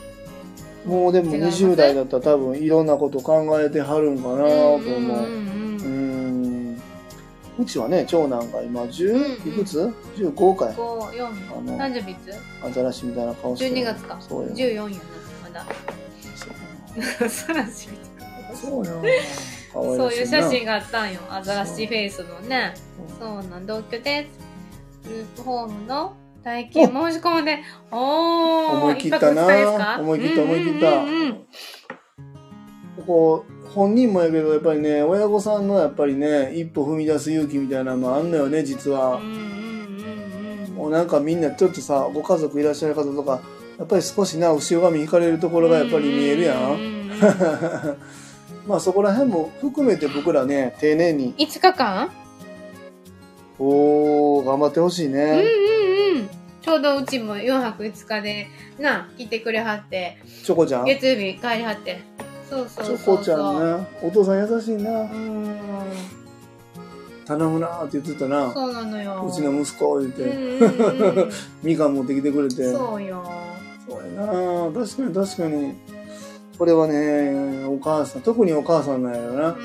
[0.87, 4.89] もうでも違います20代だったら多分いろんなこと考えてはるんかなと思う。
[4.89, 5.66] うんうんうんうん。
[7.59, 9.49] うちはね、長男が今うんう10、ん。
[9.49, 10.75] いくつ ?15 回。
[10.75, 11.27] 五四。
[11.27, 12.33] あの誕生日いつ。
[12.65, 13.77] アザラシみたいな顔してる。
[13.77, 14.19] 12月か。
[14.21, 14.55] そうよ。
[14.55, 14.91] 14やな
[15.43, 15.67] まだ。
[16.35, 18.55] そうアザラシみたいな。
[18.57, 19.03] そうよ。
[19.73, 21.21] そういう写真があったんよ。
[21.31, 22.75] アザラシフェイスのね。
[23.19, 23.43] そう。
[23.49, 25.09] なん同居です。
[25.09, 27.59] グループホームの体験申し込んで
[27.91, 29.99] おお思い切ったな。
[29.99, 31.05] 思い切った思い切った。
[32.97, 33.45] ここ、
[33.77, 39.21] 本人もやけど、やっぱりね、親御さんのやっぱりね、一歩踏み出す勇気みたいなのもあんのよね、実は。
[40.75, 43.41] もうなんかみんなちょっとさ、ご家族いらっしゃる方とか、
[43.79, 46.57] やっぱり少しな、後ろ髪引かれるところがやっぱり見えるや。
[46.71, 47.11] うん
[48.67, 52.11] まあそこら辺も含めて僕らね、丁寧に、5日間？
[53.59, 55.21] おー、頑張ってほしいうんね。
[55.23, 56.29] うんうん。
[56.63, 58.49] ちょうどうちも4泊5日で
[58.81, 60.19] な来てくれはって。
[60.45, 60.87] チョコちゃん？
[60.87, 62.01] チ月曜日帰りはって
[62.49, 63.87] そうそうそうそうョコちゃんな。
[64.03, 65.05] お父さん優しいなう。
[65.05, 65.59] ん
[67.27, 68.53] 頼むなーって言ってたな。
[68.53, 71.31] そうなのようちの息子言って、うん
[71.63, 72.73] みかん持ってきてくれて。
[72.73, 73.25] そうよ
[73.89, 74.33] そうやな
[74.73, 75.75] 確かに確かに。
[76.59, 79.57] これはね、お母さん、特にお母さんなんやろな。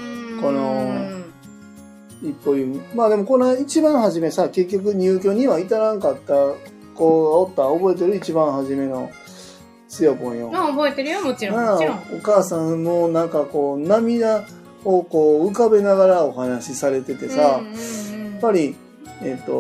[0.42, 1.22] この
[2.22, 2.82] 一歩言う。
[2.96, 6.34] まあでもこの一番初めさ、結局入居には至らんかった
[6.96, 8.18] 子がおった覚えてる？
[8.18, 9.10] 一番初めの
[9.92, 10.50] つよぽんよ。
[10.50, 14.46] まあ覚えてるよもちろんもちろんお母さんもなんかこう涙
[14.86, 18.76] をこう浮かべながらお話しされててさ、うんうんうんやっぱり、
[19.22, 19.54] えっ、と、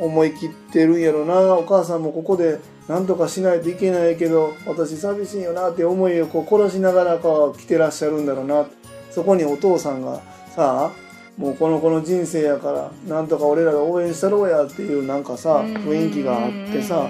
[0.00, 1.54] 思い切ってるんやろな。
[1.56, 2.58] お母さんもここで
[2.88, 8.64] 何とかしないといけないけど、私寂しいよなって思いをこう殺しながらこう来てらっしゃるんだろうな。
[9.10, 10.22] そこにお父さんが
[10.54, 10.90] さ、
[11.36, 17.08] もうこの子の人生やから、なんとか俺らが応援したろうやっていうなんかさ、雰囲気があってさ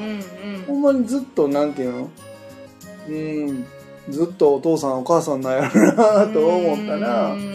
[0.66, 2.10] ほんまにずっとなんていうの？
[3.08, 3.66] うん、
[4.10, 7.34] ずっとお父さんお母さんなんやろなと思ったな。
[7.34, 7.54] うん。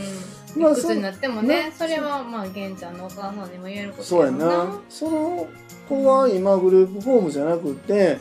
[0.55, 4.79] まあいくつになってもねねそれはまあ玄ちゃんのお母さんにも言えることそうやな。
[4.89, 5.47] その
[5.89, 8.19] 子は今グループホームじゃなくて、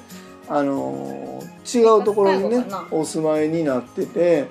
[0.49, 4.49] あのー違うところにねお住まいになってて、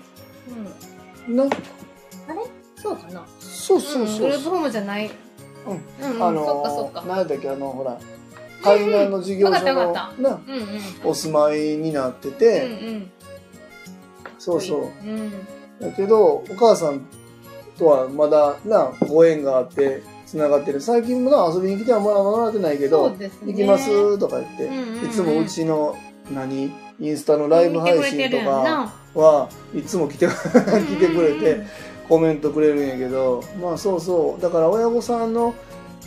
[1.27, 1.35] うん。
[1.35, 1.55] なあれ？
[2.77, 3.25] そうかな
[3.69, 4.15] そうそうそう。
[4.15, 5.11] んグループホームじゃない。
[5.67, 6.07] うん。
[6.09, 7.01] うんうんあのーそっかそっか。
[7.03, 7.99] なんだっけあのほら
[8.63, 10.81] 海岸の事業所のうんうん。
[11.03, 13.11] お住まいになってうんて、うん。
[14.39, 14.81] そうそう。
[14.81, 15.31] うん。
[15.79, 17.05] だけどお母さん
[17.77, 20.81] とはまだなご縁があってつながってる。
[20.81, 25.05] 最近もな遊びに来てはもらもらってないけど行きますとか言って、うんうんうん。
[25.05, 25.95] いつもうちの
[26.31, 30.31] 何インスタのライブ配信とかはいつも来て 来
[30.97, 31.65] てくれて
[32.09, 34.41] コメントくれるんやけどまあそうそう。
[34.41, 35.53] だから親御さんの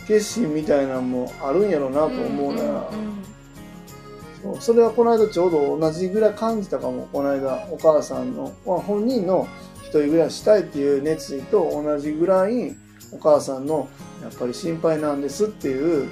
[0.05, 3.23] 決心みたいなのもあるんやろうなと思うな、んんん
[4.43, 7.07] そうそれはこの間ちょうど同じぐらい感じたかも。
[7.13, 9.47] この間お母さんの、まあ、本人の
[9.81, 12.75] 一人暮らししたいっていう熱意と同じぐらい
[13.13, 13.87] お母さんの
[14.21, 16.09] やっぱり心配なんですっていう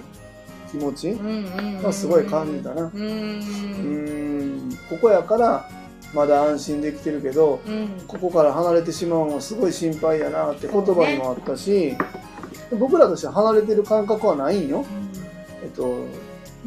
[0.70, 2.84] 気持ちうんうんうんがすごい感じたな。
[2.84, 2.90] うん。
[2.92, 4.78] うーん。
[4.90, 5.70] ここやから
[6.14, 7.88] まだ安心できてるけどうん。
[8.08, 11.96] ここから離れてしまうのはすごい心配やなって言葉にもあったし、
[12.78, 14.68] 僕らとしては離れてる感覚はないん。
[14.68, 14.86] よ。
[15.64, 16.06] えっと、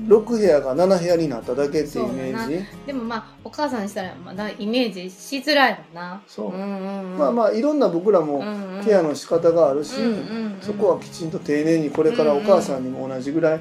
[0.06, 2.64] 6部屋が7部屋になっただけっていうイメージ。
[2.86, 6.22] でもまあお母さんにしたらまだイメージしづらいもんな。
[6.26, 6.46] そう。
[6.48, 7.18] うんうんうん。
[7.18, 8.42] まあまあいろんな僕らも
[8.84, 13.60] ケアの仕方があるし、うんうんうんそこはきちんと丁寧にこれからお母さんにも同じぐらい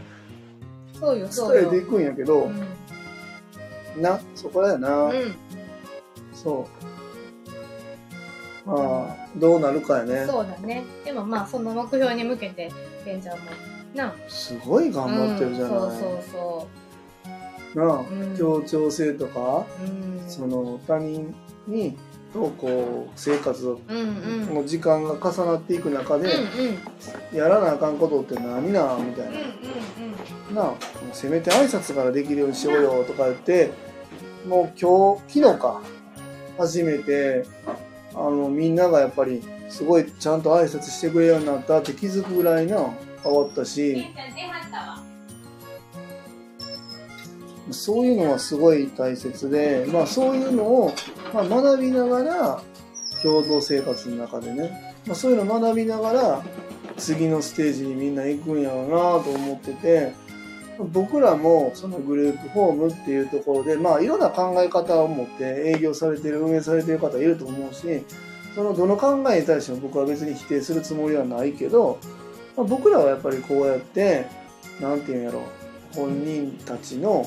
[0.97, 1.69] そうよそうよ。
[1.69, 2.49] 伝えていくんやけど、う
[3.99, 4.01] ん。
[4.01, 5.35] なそこだよな、うん
[6.43, 6.67] そ
[8.65, 8.69] う。
[8.69, 10.25] まあどうなるかやね。
[10.25, 10.83] そうだね。
[11.03, 12.71] でもまあその目標に向けて
[13.03, 13.43] ケンちゃんも
[13.95, 14.13] な。
[14.27, 16.67] すごい頑張ってるじゃない、うん、そうそ
[17.75, 18.37] うなあ、うん。
[18.37, 20.23] 協調性とかそううん。
[20.27, 21.33] その他人
[21.67, 21.97] に
[22.33, 26.29] とこう生活の時間が重なっていく中で、
[27.31, 29.33] やらなあかんことって何なみたいうん
[30.49, 30.73] うんな、なあ
[31.13, 33.71] せめて挨拶からできるようにしようよとか言って
[34.47, 35.81] もう今日昨日か
[36.57, 37.45] 初めて
[38.13, 42.77] あのみんながやっぱりすごいちゃんと挨拶してくれるようになったって気づくぐらいな
[43.23, 44.05] 変わったし。
[47.71, 50.93] そういうのはすごい大切で、まあ、そういうのを、
[51.33, 52.61] まあ、学びながら
[53.21, 56.43] 共同生活の中でね、まあ、そういうのを学びながら
[56.97, 60.13] 次のステージにみんな行くんやろうなと思ってて
[60.83, 68.03] 僕らもそのグループホームっていうところで、まあ、いろんな考え方を持って営業されてる運営されてる方いると思うし
[68.55, 71.99] そのどの考えに対しても僕は別に否定するつもりはないけど、
[72.55, 74.27] まあ、僕らはやっぱりこうやって
[74.79, 75.43] なんていうんやろ
[75.95, 77.25] 本人たちの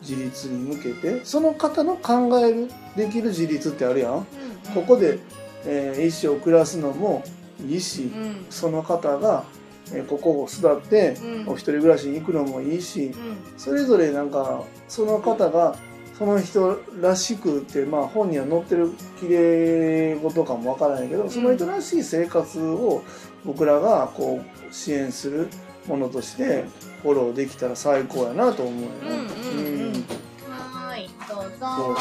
[0.00, 4.26] 自立に向けてその方の考えるできる自立ってあるやん。
[4.74, 5.18] ここで、
[5.64, 7.22] えー一生暮らすのも
[7.66, 8.10] いいし
[8.50, 9.61] その方が、えー
[10.00, 11.48] ここを巣立ってうん。
[11.48, 13.14] お一人暮らしに行くのもいいしうん。
[13.58, 15.76] それぞれなんかその方が
[16.18, 23.02] その人らしくって、まあ、本には載ってるきれい事かもわからないけどその人らしい生活を
[23.44, 25.48] 僕らがこう支援する
[25.86, 26.64] ものとして
[27.02, 28.94] フォローできたら最高やなと思うよね。
[29.02, 29.86] うんうんうん。
[29.86, 30.04] うん。
[30.48, 31.56] はーいどうぞ。
[31.60, 31.96] そう。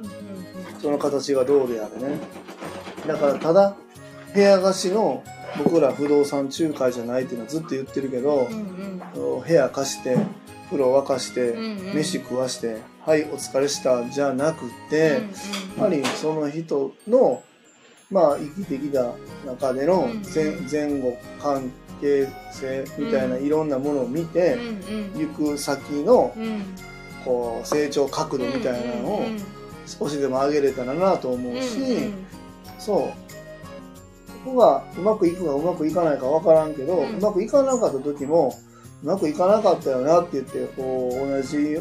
[0.00, 2.18] うんうんうんその形がどうであれね。
[3.06, 3.76] だからただ
[4.34, 5.22] 部屋貸しの
[5.62, 9.42] 僕ら不動産仲介じゃないっていうのはずっと言ってるけどうんうん。
[9.42, 10.16] 部屋貸して
[10.66, 11.94] 風呂沸かしてうんうん。
[11.94, 15.20] 飯食わして「はいお疲れした」じゃなくて
[15.76, 17.42] やはりその人の
[18.10, 19.12] まあ生きてきた
[19.46, 25.28] 中での前前後関係性みたいなうんいろんなものを見うてんうん。
[25.36, 26.62] 行く先のうん。
[27.24, 29.22] こう成長角度みたいなのを
[29.84, 32.12] 少しでも上げれたらなと思うし、
[32.78, 33.25] そう
[34.46, 38.54] こがうまくいくかうまくいかないかわからんけど、ううんまくいかなかった時も
[39.02, 41.78] うまくいかなかったよなって言ってこう同じ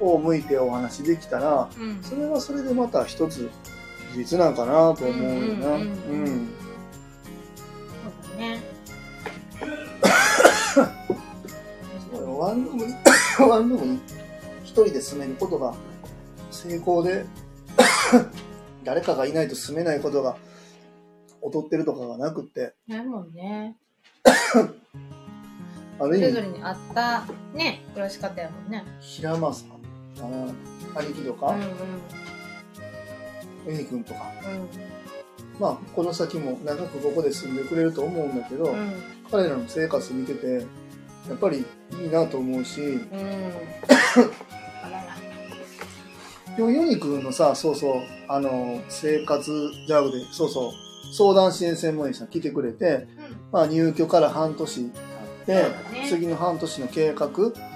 [0.00, 2.02] を向いてお話できたらうん。
[2.02, 3.50] それはそれでまた一つ
[4.12, 5.76] 事実なんかなと思うよな。
[5.76, 6.48] うん
[8.24, 8.62] そうだね。
[12.38, 12.94] ワンルームに
[13.38, 14.00] ワンルームに
[14.62, 15.74] 一人で住めることが
[16.50, 17.24] 成功で
[18.84, 20.36] 誰かがいないと住めないことが
[21.42, 22.74] 劣ってるとかがなくって。
[22.86, 23.76] ないもんね。
[26.00, 26.30] ある意味。
[26.30, 28.84] それぞれに合ったね暮らし方やもんね。
[29.00, 29.78] 平間さん
[30.94, 31.48] 兄貴とか。
[31.48, 31.62] うん
[33.70, 33.74] うん。
[33.74, 34.20] エニ君とか。
[34.44, 35.60] うん。
[35.60, 38.92] まあこの先も長くここで住んでくれると思うんだけど、うん。
[39.30, 40.66] 彼らの生活見てて
[41.28, 41.64] やっぱり
[42.00, 43.02] いいなと思うしうん。
[44.82, 45.18] あらら。
[46.56, 49.50] でもヨニ君のさそうそうあの生活
[49.86, 53.06] ジャグでそうそう相談支援専門医さん来てくれて、
[53.52, 54.92] まあ、入居から半年経っ
[55.46, 57.30] て、次の半年の計画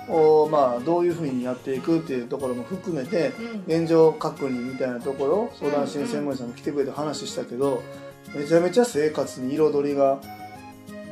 [0.08, 3.82] を、まあ、どういうふうにやっていくっていうところも含めてうん。
[3.82, 7.82] 現状確認みたいなところ相談支援専門医さんも来てくれて話したけど
[8.34, 10.20] めちゃめちゃ生活に彩りが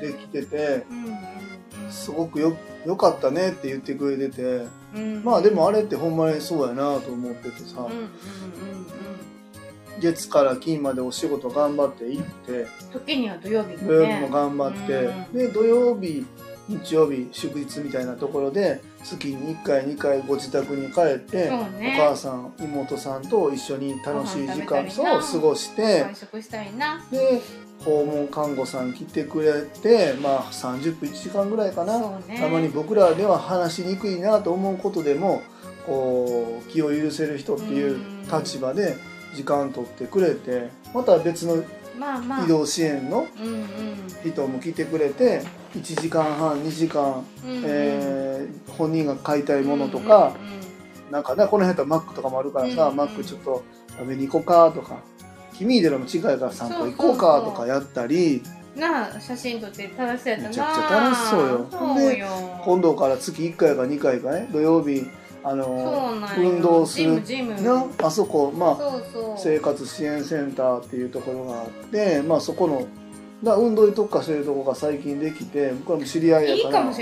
[0.01, 0.85] できてて
[1.91, 2.57] すごくよ
[2.87, 4.67] よかったねって言ってくれてて
[5.23, 7.87] まあでもあれってほんまにそうやなと思っててさ
[10.01, 15.33] 月から金までお仕事頑張って行って時には土曜日土曜日ねも頑張ってうん。
[15.33, 16.27] で土曜日
[16.69, 21.97] 日曜日祝日みたいなところで月に1回2回ご自宅に帰って、そうね。
[21.99, 25.19] お母さん妹さんと一緒に楽しい時間ご飯食べたりな。
[25.19, 27.05] を過ごして外食したいな。
[27.11, 27.41] で
[27.85, 32.39] 訪問看護さん来てくれてまあ30分1時間ぐらいかな、そうね。
[32.39, 35.43] たまに僕らでは話しにくいなと思うことでも
[35.87, 37.99] こう気を許せる人っていう
[38.31, 38.97] 立場で
[39.35, 41.62] 時間取ってくれてまた別の
[42.45, 43.27] 移動支援の
[44.25, 45.43] 人も来てくれて
[45.75, 47.25] 1時間半2時間、
[47.64, 50.35] えー本人が買いたいものとか、
[51.11, 55.03] なんかねこの辺やったらマックとかもあるからさ、マックちょっと食べに行こうかとか
[55.53, 58.43] 君でも近いから散歩行こうかとかやったり
[58.75, 61.69] なあ写真撮って楽しそうやったなめちゃくちゃ楽しそうよ。
[61.71, 62.27] ほんでそうよ。
[62.64, 65.07] 今度から月1回か2回かね土曜日
[65.42, 67.22] あの運動する
[68.03, 69.38] あそこまあそうそう。
[69.38, 72.87] 生活支援センターっていうところがあってまあそこの
[73.42, 76.92] だ運動に特化してるところが最近できて僕らも知り合いやから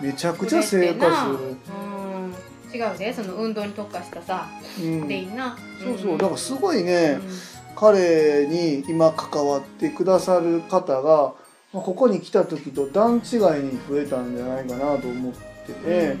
[0.00, 2.34] めちゃくちゃ生活うん。
[2.72, 4.48] 違うでその運動に特化したさ
[4.80, 5.08] うん。
[5.08, 5.56] でいいな。
[5.82, 6.18] そうそう。
[6.18, 7.28] だからすごいね、うん。
[7.76, 11.34] 彼に今関わってくださる方が
[11.72, 16.18] まあここに来た時と段違いに増えたんじゃないかなと思ってて、うんうんうん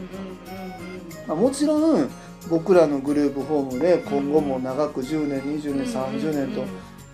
[1.28, 2.10] まあ、もちろん
[2.48, 6.64] 僕らのグループホームで今後も長く10年20うん年30年と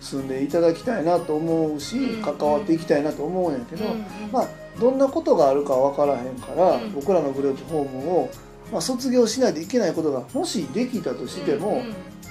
[0.01, 3.85] 住んでいただきたいなと思うしうん関わっていきたいなと思うんやけど、
[4.31, 4.47] まあ
[4.79, 8.29] どんなことがあるか分からへんから、うん僕らのグループホームを、
[8.71, 11.83] まあ、卒業しないといけないことがもしできたとしても、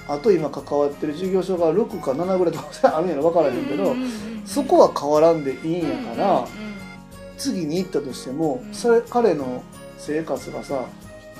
[0.07, 3.95] あと今関わってる事業所が6か7ぐらいとかあるんやろ分からへんけど、
[4.45, 6.47] そこは変わらんでいいんやから、
[7.37, 8.73] 次に行ったとしても、うん。
[8.73, 9.63] それ彼の
[10.01, 10.85] 生活がさ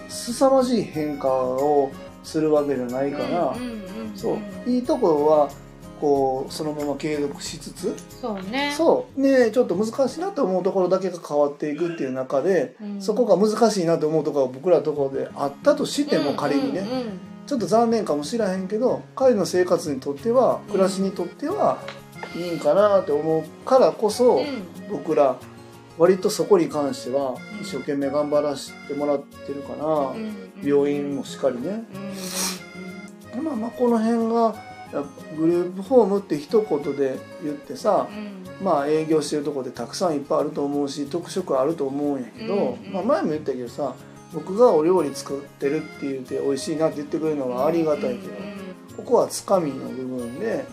[0.08, 1.92] 凄まじい変化を
[2.24, 3.56] するわけじゃないから、
[4.16, 4.70] そう。
[4.70, 5.50] いいところは
[6.00, 8.74] こうそのまま継続しつつそうね。
[8.76, 9.22] そう。
[9.22, 13.02] ねちょっと難しいなと思うところだけが変わっていくっていう中で、うん。
[13.02, 16.86] そこが難しいなと思うところが僕らのところであったとしても仮にね、
[17.48, 21.80] ちょっと残念かもしれへんけど彼の生活にとっては暮らしにとっては
[22.36, 24.46] いいんかなって思うからこそ、うん。
[24.92, 25.38] 僕ら
[26.02, 30.24] 割とそこに関しては一生懸命頑張らせてもらってるかな、うん。
[30.24, 31.84] うん病院もしっかりね、
[33.36, 34.54] うまあまあこの辺が
[35.36, 38.66] グループホームって一言で言ってさ、うん。
[38.66, 43.96] まあ営業してるとこでたくさんいっぱいあると思うし特色あると思うんやけど、まあ、前も言ったけどさ
[44.34, 48.34] 僕がお料理作ってるって言って美味しいなって言ってくれるのはありがたいけど、
[48.98, 50.66] ここはつかみの部分で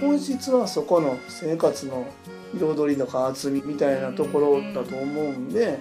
[0.00, 2.06] 本質はそこの生活の
[2.54, 5.78] 彩りとか厚みみたいなところだと思うんで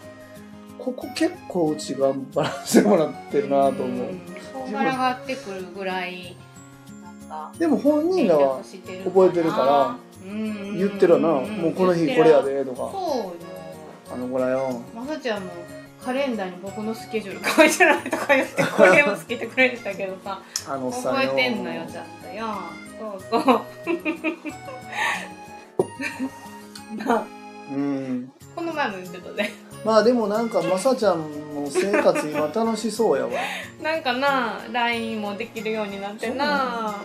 [0.79, 3.89] ここ結構うち頑張らせてもらってるなと思う。
[4.13, 4.21] ん。
[4.53, 6.35] こんがらがってくるぐらい
[7.57, 12.77] でも本人らは覚えてるから言言ってるわな、もうこの日これやでとか。
[12.77, 13.51] そうよ
[14.13, 14.81] あの子らよ。
[14.93, 15.51] まさちゃんも
[16.03, 20.41] カレンダーに僕のスケジュール書いてないとか言ってこれをつけてくれてたけどさ。
[20.67, 22.27] あのさ覚えてんのよちゃんと。
[22.27, 22.47] よ
[22.99, 23.61] そうそう
[26.97, 27.23] なあ
[27.71, 28.31] うん。
[28.55, 29.51] この前も言ってたね。
[29.85, 31.19] まあでもなんかまさちゃん
[31.55, 33.31] の生活今楽しそうやわ。
[33.81, 36.95] なんかな LINE もできるようになってな。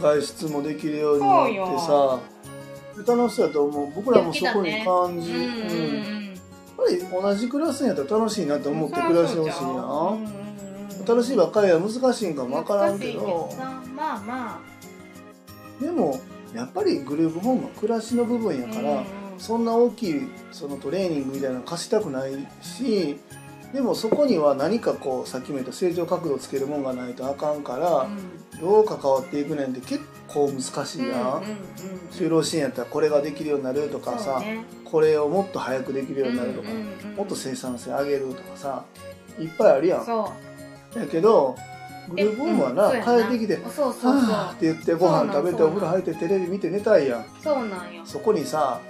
[0.00, 2.20] 外出もできるようになってさ。
[3.06, 3.92] 楽しそうやと思う。
[3.94, 6.14] 僕らもそこに感じ、うん。
[6.14, 6.20] うん
[6.80, 13.50] やっぱり同じ暮らすんやったら楽しいなと思って暮らしてほしいな、新しいばっかりは難しいんかもわからんけど。
[13.94, 14.60] まあま
[15.78, 16.18] でも
[16.54, 19.04] やっぱりグループホームは暮らしの部分やあから、
[19.38, 23.18] そんな大きいそのトレーニングみたいなの貸したくないし
[23.72, 28.08] でもそこには何かこうさっきも言った成長角度つけるもんがないとあかんから、
[28.60, 31.42] どう関わっていくねんって結構難しいやん、
[32.10, 34.42] 就労支援やったらこれができるようになるとかさ、
[34.84, 36.68] これをもっと早くできるようになるとか、
[37.16, 38.84] もっと生産性上げるとかさ
[39.38, 40.06] いっぱいあるやん。
[40.98, 41.54] やけど
[42.10, 43.92] グループホームはな、えうん帰ってきてそうそう。
[43.94, 47.24] そうはぁって言ってご飯食べてお風呂入ってテレビ見て寝たいやん。
[47.42, 48.02] そうなんよ。
[48.04, 48.80] そこにさ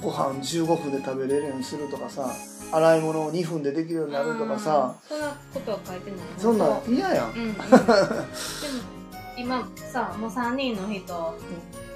[0.00, 2.30] ご飯15分で食べれるようにするとかさ
[2.72, 6.20] 洗い物を2分でできるようになるとかさうんそんなことは書いてない。
[6.38, 7.32] そんなん嫌やん。
[7.32, 7.66] うんうん、でも
[9.36, 11.38] 今さもう3人の人、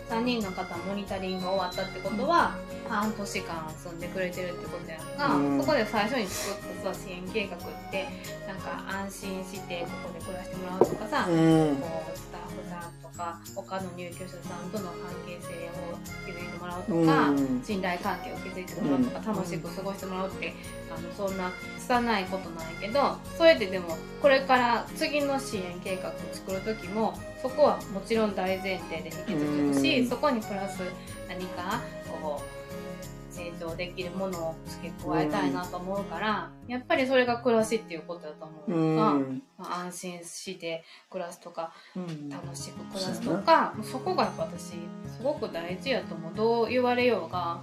[0.09, 2.55] 3人の方モニタリングが終わったってことは
[2.89, 5.61] 半年間住んでくれてるってことやんか、うん。
[5.61, 8.07] そこで最初に作ったさ支援計画って
[8.47, 11.77] なんか安心してここで暮らしてもらうとかさ、うん。
[11.77, 15.97] こうスタッフさんとか他の入居者さんとの関係性を
[16.27, 17.63] 築いてもらうとか、うん。
[17.65, 19.37] 信頼関係を築いてもらうとか、うん。
[19.37, 20.53] 楽しく過ごしてもらうって
[20.95, 21.51] あのそんな
[21.87, 30.09] 拙いことなんやけどそれってでもこれから次の支援計画を作る時もそこはもちろん大前提で引き継ぐし、うん。
[30.09, 30.81] そこにプラス
[31.29, 31.83] 何か
[32.23, 39.43] こう成長できるものを付け加えたいなと思うから、やっぱりそれが暮らしっていうことだと思ううのが、ん。
[39.59, 42.31] まあ、安心して暮らすとかうん。
[42.31, 47.61] 楽しく暮らすとかそこがやっぱ私すごく大事やと思うどう言われようが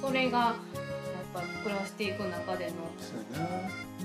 [0.00, 0.56] そそれが
[1.32, 2.72] ぱ暮らしていく中での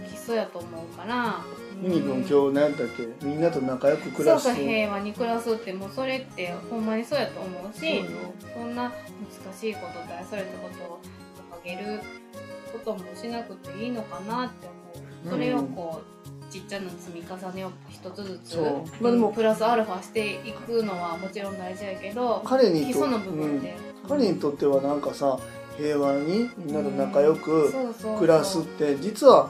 [0.08, 1.42] 基礎やと思うから
[1.84, 2.72] ユニん今日何やっ
[3.20, 3.26] け？
[3.26, 8.06] みんなと仲良く暮そうそうらして平和に暮らすってもうそれってほんまにそうやと思うし
[8.56, 11.00] そんな難しいこと大それたことを
[11.64, 12.02] 掲げる
[12.74, 14.76] こともしなくていいのかなって思
[15.26, 15.30] う。
[15.30, 18.58] それをこうちっちゃな積み重ねを一つずつ、
[19.02, 24.10] まあでもプラスアルファしていくのはもちろん大事やけど彼にと基礎の部分で、うん。
[24.10, 25.38] 彼にとってはなんかさ
[25.78, 27.72] 平和にみんなと仲良く
[28.20, 29.50] 暮らすって実は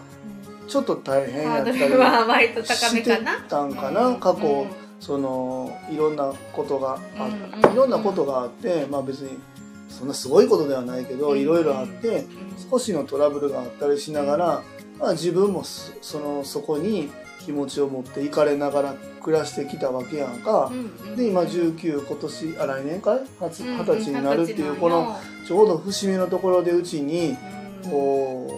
[0.61, 0.67] うん。
[0.67, 3.17] ちょっと大変やったりして
[3.47, 4.67] たんかな、うん過去、うん。
[4.99, 7.29] そのいろんなことがあ、
[7.71, 9.37] いろんなことがあってまあ別に
[9.89, 11.39] そんなすごいことではないけど、うん。
[11.39, 12.69] いろいろあってうん。
[12.69, 14.63] 少しのトラブルがあったりしながら、
[14.99, 17.09] まあ、自分もそそのそこに
[17.47, 20.65] 気持ちを持っていかれながら暮らしてきたわけやんか。
[20.65, 20.79] うん
[21.09, 23.21] うんで今19今年あ来年かい？
[23.39, 27.37] 二十歳になるっていうこの歳ちょうど節目のところでうちに
[27.89, 28.53] こ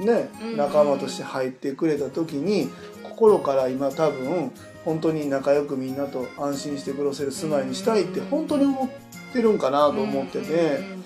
[0.00, 2.68] うねうん仲間として入ってくれた時に
[3.04, 4.50] 心から今多分
[4.84, 11.04] 本当に仲良くみんなと安心して暮らせる住まいにしたいって本当に思ってるんかなと思ってて。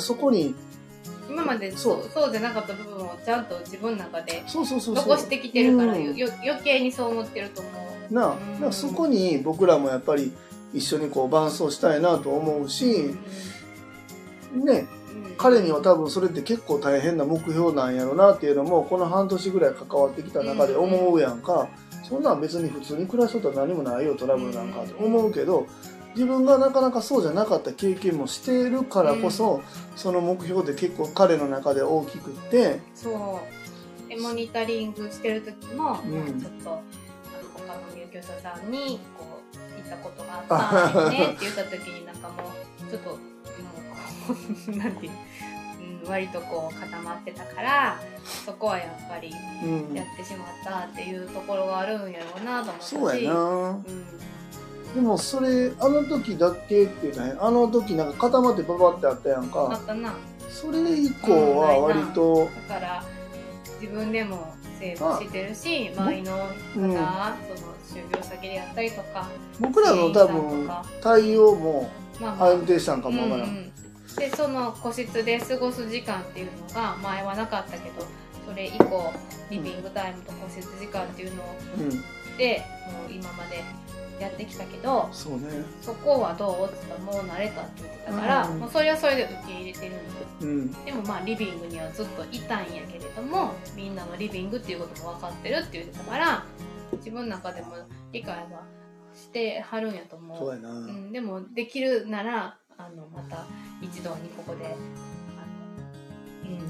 [0.00, 0.56] そこに
[1.34, 2.06] 今までそそう。
[2.06, 5.06] うそうじゃなかった部分をちゃんと自分の中でそうそうそうそう。
[5.06, 6.16] 残してきてるから、うん。
[6.16, 7.70] よ余計にそう思ってると思
[8.10, 8.14] う。
[8.14, 8.52] なあうん。
[8.54, 10.32] だからそこに僕らもやっぱり
[10.74, 13.14] 一緒にこう伴走したいなと思うし
[14.52, 14.86] ね
[15.38, 21.68] 彼には多分それって結構大変な目標なんやろなっていうのもこの半年ぐらい関わってきた中で思うやんか、
[22.08, 25.66] そんなん別に普通に暮らしとったら何もないよトラブルなんかって思うけど
[26.14, 29.62] 自分がなかなかそうじゃなかった経験もしているからこそ、
[29.96, 32.80] その目標って結構彼の中で大きくって。
[32.94, 33.40] そ
[34.06, 34.08] う。
[34.08, 36.14] でモニタリングしてる時も、うん。
[36.14, 36.82] まあちょっとあの
[37.54, 43.18] 他の入居者さんにこう行ったことがあった ねって言った時になんかもうちょっともう
[44.28, 44.34] こ
[44.68, 45.12] う なんていう、
[46.04, 47.98] うん、割とこう固まってたから
[48.46, 49.32] そこはやっぱり
[49.64, 49.94] うん。
[49.94, 52.88] やってしまったっていうところがあるんやろうなと思ったし。
[52.90, 53.40] そうやな。
[53.40, 53.84] うん
[54.94, 60.14] でもそれあの時だけっていうかねあの時なんか固まってババってあったやんあかったな。
[60.48, 63.04] それ以降は割とだから
[63.80, 69.28] 自分でもセーブしてるし周りの方、うんその就業先でやったりとか
[69.60, 70.68] 僕らの多分
[71.02, 71.90] 対応も
[72.20, 73.72] 安定したんかもわからん、うんうん。
[74.16, 78.06] でその個室で過ごす時間っていうのが前はなかったけど
[78.46, 79.12] それ以降
[79.50, 81.46] リビングタイムと個室時間っていうのを
[81.78, 81.90] うん、
[82.36, 83.62] でもう今まで
[84.24, 85.48] やってきたけどそうね。
[85.80, 86.64] そこはどう？
[86.66, 88.58] って言ったらもう慣れたって言ってたから、うん。
[88.60, 90.02] もうそれはそれで受け入れてるんだ
[90.40, 90.84] うん。
[90.84, 96.44] でもまあリビングにはずっといたんやけれどもみんなのリビングっていうことも分かってるって言ってたから
[96.94, 97.76] 自分の中でも
[98.12, 98.64] 理解は
[99.14, 100.38] してはるんやと思う。
[100.38, 103.46] そうん、でもできるならあのまた
[103.80, 104.76] 一度にここで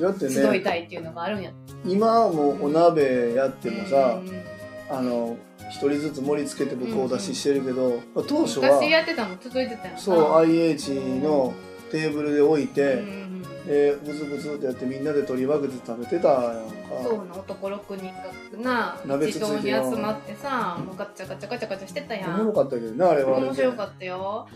[0.00, 1.50] だってね集いたいっていうのがあるんや。
[1.86, 4.53] 今もうお鍋やってもさ、うん
[4.90, 5.36] あの
[5.70, 11.54] 一人ずつ盛り付けて僕お出ししてるけど、当初は昔やってたの続いてたそう IH の
[11.90, 13.24] テーブルで置いて、うんうん
[13.64, 17.02] でブツブツってやってみんなで取り分けて食べてたやんか。
[17.02, 18.12] そうな男6人
[18.58, 22.34] がな鍋つついて一堂に集まってさもうガチャガチャガチャガチャしてたやん。
[22.34, 23.38] おもろかったけどねあれは。
[23.38, 24.46] 面白かったよ。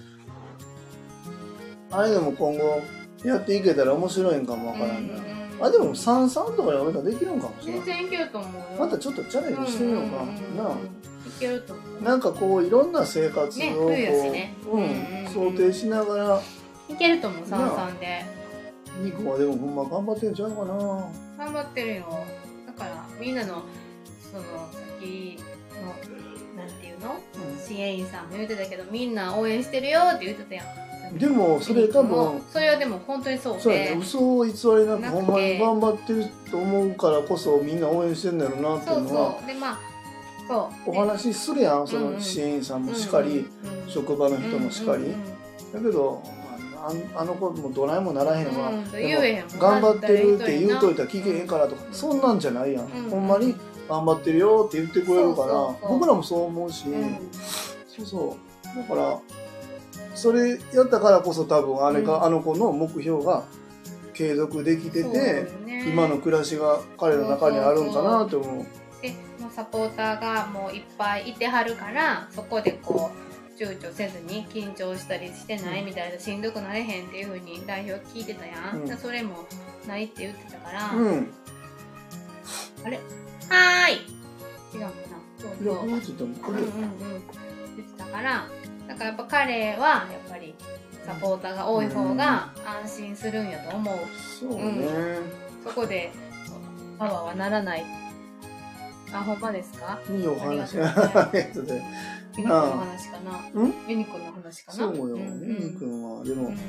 [1.91, 2.83] あれでも今後
[3.25, 5.15] やっていけたら面白いんかもわからんな、
[5.61, 8.63] あでも三三とかでやめたらできるんかもしれない全然いけると思うよ。
[8.79, 10.57] またちょっとチャレンジしてみようか、んんんん。
[10.57, 10.71] なあ。
[10.71, 12.03] いけると思う。
[12.03, 15.33] なんかこういろんな生活をこう、ねうんうんうんうん。
[15.33, 16.43] 想定しながら。
[16.89, 18.25] いけると思う三々で。
[19.03, 20.75] 肉はでもほんま頑張ってんちゃうかな。
[21.39, 22.25] 頑張ってるよ。
[22.67, 23.63] だからみんなの
[24.31, 24.43] その
[25.01, 25.39] 先
[25.83, 27.17] のなんていうの？
[27.65, 30.67] 支援員さんも言ってたけどみんな応援してるよって言ってたやん
[31.17, 33.91] でもそれ多分それはでも本当にそうそうやね。
[33.91, 39.79] で嘘を偽りなくほんまに頑張ってると思うからこそみんな応援してんだろうなっていそううのはそうでまあ
[40.49, 40.91] そう。
[40.91, 41.87] お話しするやん。
[41.87, 43.47] その支援員さんもしかり、
[43.87, 45.15] 職場の人もしかり、
[45.73, 46.23] だけど
[46.77, 48.71] ああの子もどないもならへんわ、
[49.59, 53.55] 頑張ってるって言うといたら聞けへんからとか、そんなんじゃないやん、うんほんまに
[53.89, 57.19] 頑張ってるよって言ってくれるから僕らもそう思うし、うん。
[57.89, 58.77] そうそう。
[58.77, 59.19] だから
[60.15, 62.25] それやったからこそ多分あれが、うん。
[62.25, 63.45] あの子の目標が
[64.15, 65.85] 継続できてて、よね。
[65.89, 68.67] 今の暮らしが彼の中にあるんかなと思う。
[69.01, 78.99] でもうサポーターがもういっぱいいてはるからそこでこう躊躇せずに緊張したりしてないみたいなしんどくなれへんっていう風に代表聞いてたやん、うん。
[78.99, 79.47] それも
[79.87, 81.07] ないって言ってたから、うん。
[81.07, 83.97] はーい！
[84.75, 84.93] 違うかな？
[85.39, 85.75] そうそう。
[85.75, 86.01] うんうんうん。
[87.77, 88.47] 言ってたから
[88.89, 90.55] だからやっぱ彼はやっぱり
[91.07, 92.51] サポーターが多い方が
[92.85, 93.97] 安心するんやと思う、
[94.41, 95.19] そうね。
[95.65, 96.11] そこで
[96.99, 97.85] パワーはならない。
[99.13, 99.99] あほんまですか？
[100.11, 100.77] いいお話。
[100.77, 103.41] ユニコ の話かな。
[103.55, 103.75] うん？
[103.89, 104.79] ユニコの話かな？
[104.79, 106.63] そうよ、んユニ君は、でもうん、手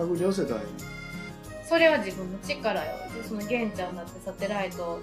[0.00, 0.58] 繰り寄せたい。
[1.68, 2.90] それは自分の力よ。
[3.26, 4.98] その玄ちゃんだってサテライト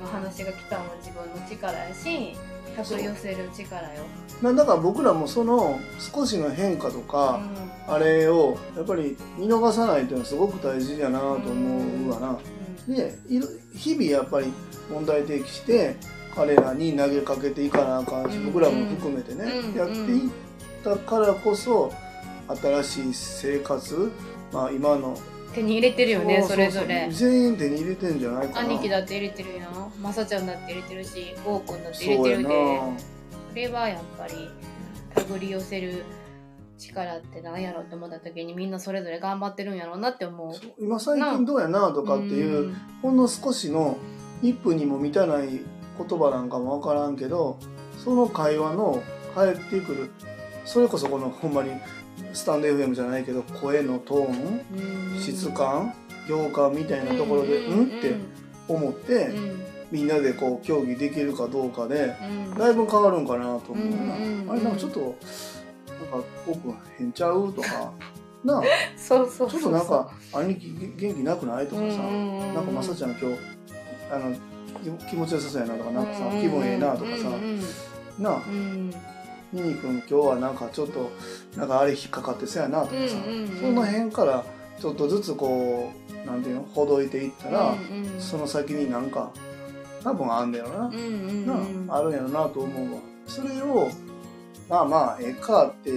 [0.00, 2.36] の話が来たのは自分の力やし
[2.76, 4.02] 寄せる力よ。
[4.42, 7.40] なんだから僕らもその少しの変化とか、
[7.86, 12.38] あれをやっぱり見逃さないっていうのはすごく大事だなと思うわな。
[12.86, 14.52] でいろ日々やっぱり
[14.90, 15.96] 問題提起して
[16.34, 18.46] 彼らに投げかけていかなあかんし、うん。
[18.46, 19.74] 僕らも含めてね、うん。
[19.74, 20.30] やっていっ
[20.82, 21.92] たからこそ
[22.48, 24.10] 新しい生活、
[24.52, 25.16] まあ、今の
[25.54, 27.08] 手に入れてるよねそれぞれ。
[27.10, 28.68] 全員手に入れてんじゃないかな。
[28.68, 32.48] 兄貴だって入れてるやんまさちゃんだって入れてるしゴーくんだって入れてるで。
[32.48, 32.94] こ
[33.54, 34.34] れはやっぱり
[35.14, 36.04] 手繰り寄せる
[36.76, 40.52] 力って何やろって思った時にみんなそれぞれ頑張ってるんやろうなって思う。
[40.78, 42.74] 今最近どうやなとかっていう、ん。
[43.02, 43.96] ほんの少しの
[44.42, 47.58] 1分にも満たない言葉なんかも分からんけど
[48.02, 49.02] その会話の
[49.34, 50.10] 返ってくる
[50.64, 51.70] それこそこのほんまに
[52.34, 54.60] スタンド FM じゃないけど声のトーン
[55.14, 55.20] うん。
[55.20, 55.94] 質感
[56.28, 58.14] 行間みたいなところでうんって
[58.68, 59.62] 思ってうん。
[59.90, 62.16] みんなでこう協議できるかどうかで
[62.50, 62.58] うん。
[62.58, 63.88] だいぶ変わるんかなと思う
[64.46, 64.52] な。
[64.52, 65.06] あれなんかちょっとな
[66.18, 66.58] んか僕
[66.98, 67.92] 変ちゃうとか
[68.44, 68.62] なあ
[68.96, 73.26] そうそうちょっとなんか兄貴元気なくないとかさななんかまさちゃん今日
[74.12, 74.34] あの
[74.98, 77.60] 気気持ちよさそうやなとかなんかさうん気分ええなとかさうん
[78.22, 78.42] なあ
[79.54, 81.10] うんミニ君今日はなんかちょっと
[81.56, 82.88] なんかあれ引っかかってそうやなと。
[82.88, 83.16] かさ
[83.60, 84.44] その辺から
[84.80, 85.92] ちょっとずつこ
[86.24, 89.30] うなんていうのほどいていったらうんうんその先になんか
[90.02, 93.00] 多分あんだよなうんうんなうんああるんやろなと思うわ。
[93.26, 93.90] それを
[94.68, 95.90] まあまあええかって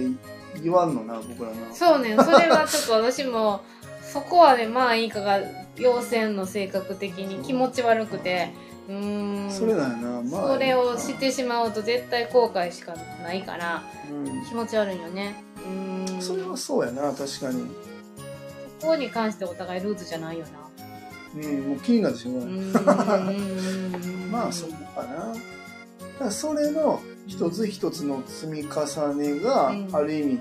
[0.62, 1.74] 言わんのな僕らな。
[1.74, 2.16] そうね。
[2.16, 3.60] それはちょっと私も
[4.02, 5.40] そこはねまあいいかが
[5.76, 8.50] 要線の性格的に気持ち悪くて
[8.88, 9.50] うーん。
[9.50, 10.22] それなんやな。
[10.22, 10.48] まあ。
[10.54, 14.44] それをしてしまうと絶対後悔しかないからうん。
[14.46, 15.36] 気持ち悪いよね。
[15.56, 16.22] うーん。
[16.22, 17.66] それはそうやな確かに。
[18.80, 20.50] そこに関してお互いルーズじゃないよな。
[21.36, 22.46] うんもう気になってしょう。
[24.30, 25.08] まあそこかな。
[25.08, 25.34] だ
[26.18, 29.88] からそれの一つ一つの積み重ねが、うん。
[29.92, 30.40] ある意味、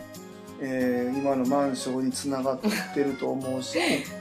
[0.61, 2.59] えー今のマンションにつながっ
[2.93, 3.77] てると思うし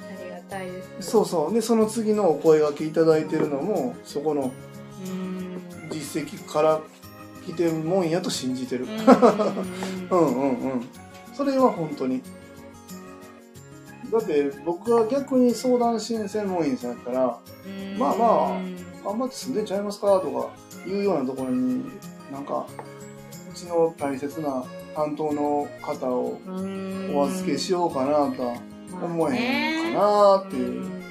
[0.48, 4.52] たいですそうそうでその次のお声がけいただいてるのもそこの
[5.90, 6.80] 実績から
[7.46, 8.86] 来てるもんやと信じてる。
[8.86, 10.88] う うんんうんうん。
[11.32, 12.20] それは本当に。
[14.10, 18.60] だって僕は逆に相談支援専門員さんやったらうんまあまあ
[19.04, 21.84] 頑張って住んでんちゃいますかとかいうようなところに
[22.32, 22.66] なんか
[23.50, 26.38] うちの大切な担当の方を
[27.14, 28.56] お預けしようかなとは
[28.92, 31.02] 思えへんかなっていう、ん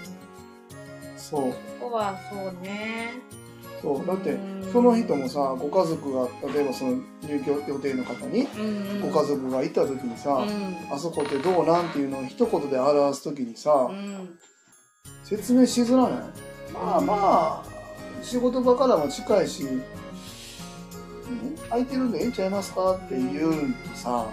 [1.18, 1.52] そう。
[1.80, 3.14] ここはそうね。
[3.82, 4.06] そう。
[4.06, 4.72] だってうん。
[4.72, 9.12] その人もさご家族が例えばその入居予定の方にうんうん。
[9.12, 10.94] ご家族がいた時にさ、うん。
[10.94, 14.38] あそこってどうなんっていうのを一言で表す時にさ、うん。
[15.24, 16.20] 説明しづらない？
[16.74, 17.64] まあまあ
[18.22, 19.84] 仕事場からも近いしん
[21.70, 24.26] 空いてるんでええんちゃいますかって言うんとさ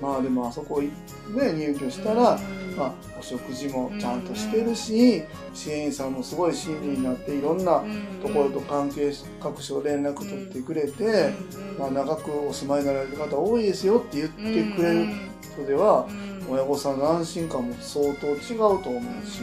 [0.00, 0.86] まあでもあそこい
[1.34, 2.60] ね入居したら、うん。
[2.76, 5.22] まあ、お食事もちゃんとしてるし、
[5.52, 7.82] 支援員さんもすごい親身になっていろんな
[8.22, 11.32] ところと関係各所連絡取ってくれて、
[11.78, 15.06] まあ、長くお住まいになられる方多いですよって言ってくれる
[15.52, 16.08] 人では、
[16.48, 19.40] 親御さんの安心感も相当違うと思うし、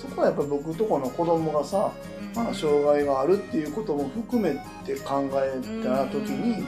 [0.00, 1.92] そこはやっぱり僕とこの子供がさ、
[2.34, 4.54] まあ、障害があるっていうことも含め
[4.84, 6.64] て考えた時に、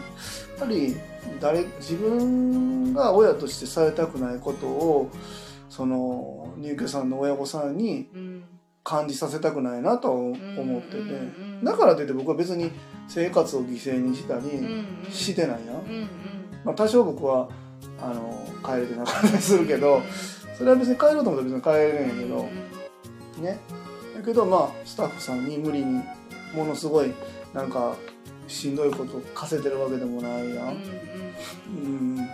[0.63, 0.97] ぱり
[1.41, 5.11] 誰自分が親としてされたくないことを
[5.69, 8.09] その入居さんの親御さんに
[8.85, 10.99] 感じさせたくないなとは思ってて、
[11.63, 12.71] だからといって僕は別に
[13.09, 14.43] 生活を犠牲にしたり
[15.11, 15.73] してないや、
[16.65, 17.49] まあ、多少僕は
[18.01, 20.03] あの帰れてなかったりするけど
[20.57, 22.49] それは別に帰ろうと思ったら別に帰れるんやけど、
[23.43, 23.59] ね。
[24.15, 26.03] だけどまあスタッフさんに無理に
[26.55, 27.13] ものすごい
[27.55, 27.97] なんか
[28.53, 32.29] しんどいこと課せてるわけでもないやん、うん。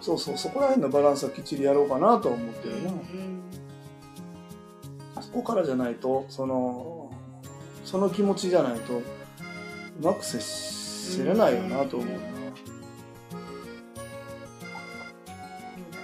[0.00, 2.92] そうそうそこら辺のバランスはきっちりやろうかなとは思ってるな、
[5.22, 7.10] そこからじゃないとその
[7.84, 9.02] その気持ちじゃないとう
[10.02, 12.20] まく接せれないよなと思うな、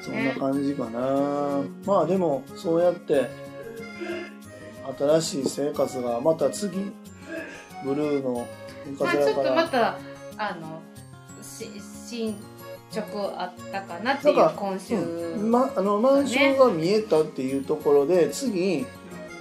[0.02, 3.28] そんな感じかな、まあでもそうやって
[4.98, 6.92] 新しい生活がまた次
[7.84, 8.46] ブルーの
[8.98, 9.98] まあちょっとまた
[10.36, 10.82] あの
[11.42, 11.68] し
[12.08, 12.36] 進
[12.92, 18.84] 捗あったかなっていう今週、うんま、あのマンションが見えたっていうところで次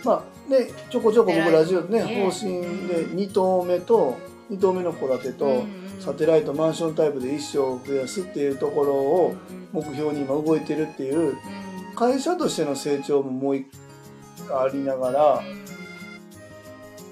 [0.03, 2.23] まあねちょこちょこ僕ラジオでねね。
[2.23, 4.17] 方針で2棟目と
[4.49, 5.63] 2棟目の戸建てと
[5.99, 9.35] サテライトマンションタイプで一生増やすっていうところを
[9.71, 11.37] 目標に今動いてるっていう
[11.95, 13.67] 会社としての成長ももう一
[14.49, 15.43] ありながら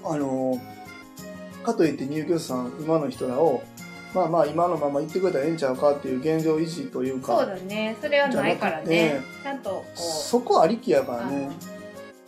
[0.04, 0.60] あの
[1.62, 3.62] かといって入居者さん今の人らを
[4.14, 9.22] まあまあ今のまま行ってくれたらええんちゃうかっていう現状維持というそうかだねそれはないからね。
[9.38, 11.50] くちゃんとこそこありきやからう、ね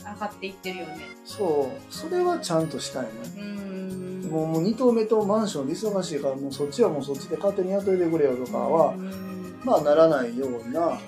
[0.04, 0.96] 上がっていってるよね。
[1.24, 1.94] そう。
[1.94, 3.10] それはちゃんとしたいね。
[3.38, 4.30] うん。
[4.30, 9.60] もうもう2棟目とマンションで忙しいからもうそっちはもうそっちで勝手に雇いてくれよとかはうん。
[9.64, 10.98] まあならないような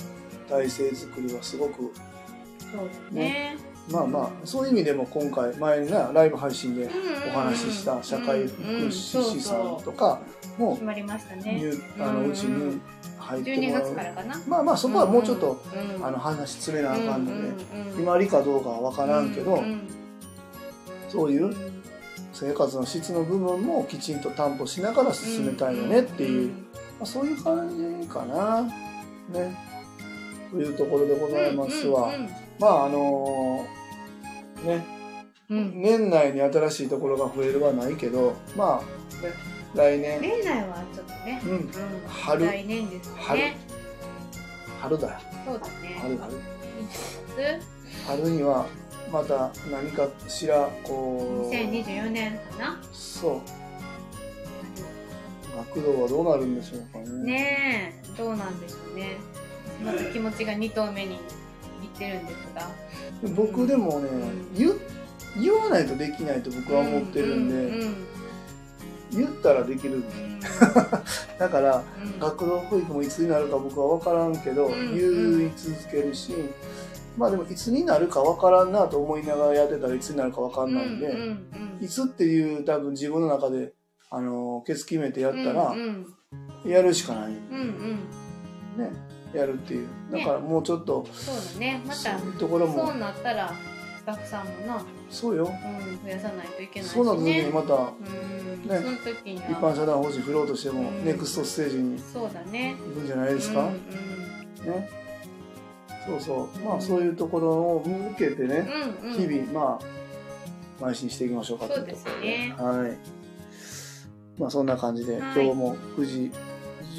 [0.49, 1.93] 体制作りはすごく
[2.59, 3.57] そうだね
[3.91, 6.89] まあまあそういう意味でも今回前になライブ配信で
[7.29, 10.21] お話しした社会福祉士さんとか
[10.59, 11.59] も決まりましたね。
[11.59, 12.81] 入あのうちに
[13.19, 14.49] 入って12もらう。
[14.49, 15.63] まあまあそこはもうちょっと
[15.99, 19.63] うんあの話詰めなあかんのでうんうんうん今ありかどうかは分からんけど
[21.11, 21.55] そういう
[22.33, 26.55] 生活の質の部分もきちんと担保しながら進めたいよねっていう、ま
[27.03, 28.63] あ、そういう感じかな。
[29.29, 29.57] ね。
[30.51, 33.67] というところでございますわ、うんまああの
[34.65, 34.85] ね。
[35.51, 35.59] うん。
[35.59, 39.33] うん年内に新しいところが増えるはないけどまあね
[39.75, 40.21] 来年。
[40.21, 41.51] 年内はちょっとね、うん。
[41.51, 41.71] うん。
[42.09, 42.47] 春。
[42.47, 43.57] 来年です春ね。
[44.81, 44.99] 春。
[44.99, 45.13] だ。
[45.13, 45.99] よそうだね。
[46.01, 46.33] 春春。
[48.07, 48.67] 春には
[49.13, 51.51] また何かしらこう。
[51.51, 52.81] 2024年かな。
[52.93, 53.41] そう。
[55.75, 57.33] 学童はどうなるんでしょうかね。
[57.33, 58.17] ねえ。
[58.17, 59.17] どうなんでしょうね。
[59.85, 61.15] また気持ちが2投目に。
[61.17, 61.19] い
[61.95, 62.71] ってるんですが。
[63.35, 64.55] 僕でもね、うん。
[64.55, 64.73] 言
[65.43, 68.07] 言わないとできないと僕は思ってるんで、うんうん。
[69.11, 70.41] 言ったらできるうん。
[71.39, 72.19] だからうん。
[72.19, 76.33] 学童保育もいつになるか僕は分からんけど、うん言い続けるし
[77.17, 81.85] まあでもいつになるか分からんなと思いながらやってたらいつになるか分かんないんで、うんうん。
[81.85, 83.73] いつっていう多分自分の中で
[84.11, 86.07] あのケツ決めてやったらうん
[86.65, 86.71] うん。
[86.71, 87.37] やるしかない、うん
[88.79, 88.85] うん。
[88.85, 89.89] ねやるっていう。
[90.13, 91.81] だからもうちょっと、そうだね。
[91.85, 92.87] またそういうところも。
[92.87, 93.53] そうなったら
[93.99, 95.45] スタッフさんもな、そうよ。
[95.45, 96.95] うん、増やさないといけないしね。
[96.95, 97.75] そうなった時にまた。
[97.75, 98.69] うん。
[98.69, 98.99] ね。
[99.05, 99.51] その時には。
[99.51, 101.05] 一般社団法人振ろうとしても、うん。
[101.05, 102.77] ネクストステージにそうだね。
[102.79, 104.91] 行くんじゃないですか、うんね。
[106.07, 106.59] そうそう。
[106.61, 108.69] まあそういうところを向けてね、
[109.03, 109.79] うんうん、日々ま
[110.81, 111.97] あ邁進していきましょうかというところで。
[111.97, 112.55] すね。
[112.59, 112.99] はい。
[114.39, 115.45] まあそんな感じで、はい。
[115.45, 116.31] 今日も9時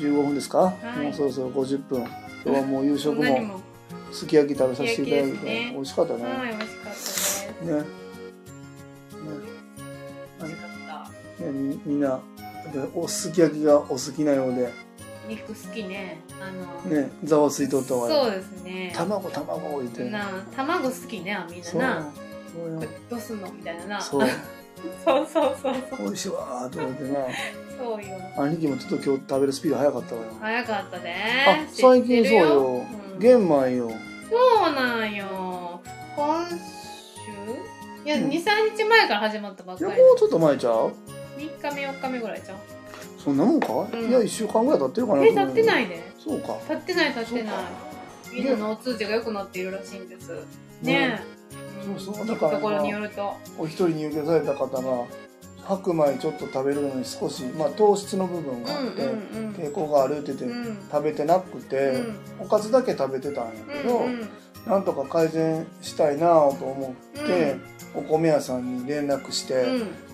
[0.03, 1.03] 15分ですか、い。
[1.03, 2.03] もうそろそろ50分
[2.45, 3.59] 今日はもう夕食も
[4.11, 5.71] すき焼き食べさせていただいて、ね。
[5.73, 7.47] 美味しかったね、はい美味しかったです。
[7.63, 7.71] ね。
[7.71, 7.83] ね。
[10.39, 10.69] 美味しかっ
[11.39, 11.43] た。
[11.43, 12.19] ねみみんな
[12.93, 14.71] おすき焼きがお好きなようで。
[15.27, 16.19] 肉好きね。
[16.39, 18.23] あのねざわついとったわよ。
[18.25, 18.93] そうですね。
[18.95, 20.07] 卵卵置いて。
[20.09, 22.11] な卵好きねみんなな。
[22.53, 22.79] そう。
[23.09, 23.51] どうすんの？
[23.51, 24.01] みたいなな。
[24.01, 24.29] そう
[25.03, 25.99] そうそうそうそう。
[25.99, 27.19] 美味しいわーと思ってな。
[27.77, 28.17] そうよ。
[28.37, 30.27] 兄貴もちょっと今日食べるスピード早かったわよ。
[30.39, 31.65] 早かったね。
[31.67, 32.85] あ最近そうよ。
[33.13, 33.19] うん。
[33.19, 33.91] 玄米よ。
[34.29, 35.81] そうなんよ。
[36.15, 36.55] 今週？
[38.05, 38.29] いや、うん。
[38.29, 40.93] 23日前から始まったばっいやかりもうちょっと前ちゃう
[41.37, 42.57] ？3日目4日目ぐらいじゃん
[43.17, 44.09] そんなもんか、うん。
[44.09, 46.57] いや1週間ぐらい経ってるかなえ経ってないいでそうか。
[46.67, 47.53] 経ってない経ってない。
[48.23, 50.31] そうみんなのお通じが良くなっているらしいんです。
[50.81, 51.19] ね。
[51.19, 51.34] え、
[51.97, 53.35] そうそう聞だからくところによると。
[53.57, 55.05] お一人入居された方が
[55.63, 60.77] 白米ちょっと食べるのに少し、まあ、糖質の部分があって、うん抵抗があるって言って、うん。
[60.91, 62.45] 食べてなくて、うん。
[62.45, 63.51] おかずだけ食べてたんや
[63.83, 64.01] けど、
[64.67, 67.55] なんとか改善したいなぁと思って、
[67.95, 70.05] お米屋さんに連絡して、うん。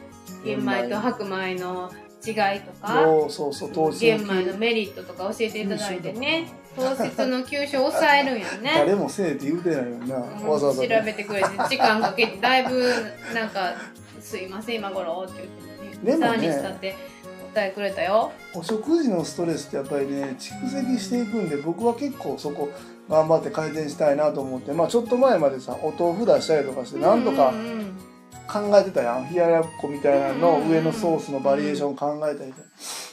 [0.43, 1.91] 玄米と白米の
[2.25, 8.71] 違いとかそうそうそう糖質玄米のメリットとか教えていただいてね糖質の吸収を抑えるんやね。
[8.75, 12.93] 誰もせえって言うてないよな、うんわざわざ調べてくれて時間かけてだいぶ
[13.33, 13.73] なんか
[14.19, 15.47] 「すいません今頃」って
[15.81, 16.17] 言ってね。
[16.17, 16.95] でもね3日経って
[17.53, 18.31] 答えくれたよ。
[18.53, 22.69] お食事のストレスってやっぱりね蓄積していくんで僕は結構そこ
[23.09, 24.71] 頑張って改善したいなと思って。
[24.71, 27.53] まあちょっと前までさお豆腐出したりとかしてなんとか
[28.47, 29.29] 考えてたやん。
[29.29, 32.67] 冷ややっこみたいなのの上のソースのバリエーション考えたりとか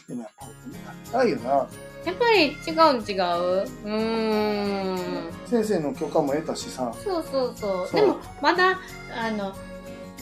[0.09, 1.67] でもやっぱお米食べたいよな
[2.05, 3.19] やっぱり違う違
[3.63, 3.67] う？
[3.85, 4.99] うーん
[5.47, 6.93] 先生の許可も得たしさ。
[7.05, 7.89] そうそうそう。
[7.89, 8.01] そう。
[8.01, 8.79] でもまだ
[9.15, 9.53] あの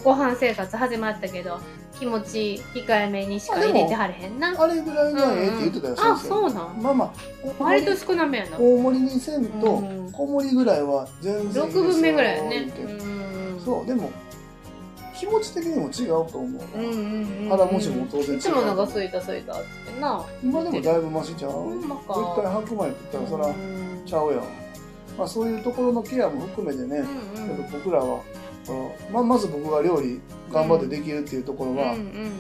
[0.03, 1.59] ご飯生活始まったけど
[1.99, 4.55] 気持ち控えめにしか入れてはれへんな。
[4.59, 6.29] あれぐらいがええって言ってたよ、あ先生。
[6.29, 6.83] そうなん？
[6.83, 7.13] まあまあ
[7.63, 8.59] 割と少なめやな。
[8.59, 10.13] 大盛りにせんとうん。
[10.13, 12.57] 小盛りぐらいは全然いいですよ6分目ぐらいやね。
[12.79, 13.61] うん。
[13.65, 14.11] そうでも
[15.19, 18.37] 気持ち的にも違うと思うな、うんうんうん腹持ちも当然違う。
[18.37, 20.25] いつもなんかすいたすいたってな。
[20.43, 24.41] 今でもだいぶマシちゃう、ほん絶対白米食ったらそらうんちゃうやん、
[25.17, 27.05] まあ、そういうところのケアも含めてね、
[27.37, 27.71] うんうん。
[27.71, 28.23] 僕らは
[28.67, 30.21] このままず僕が料理
[30.53, 32.31] 頑張ってできるっていうところはうん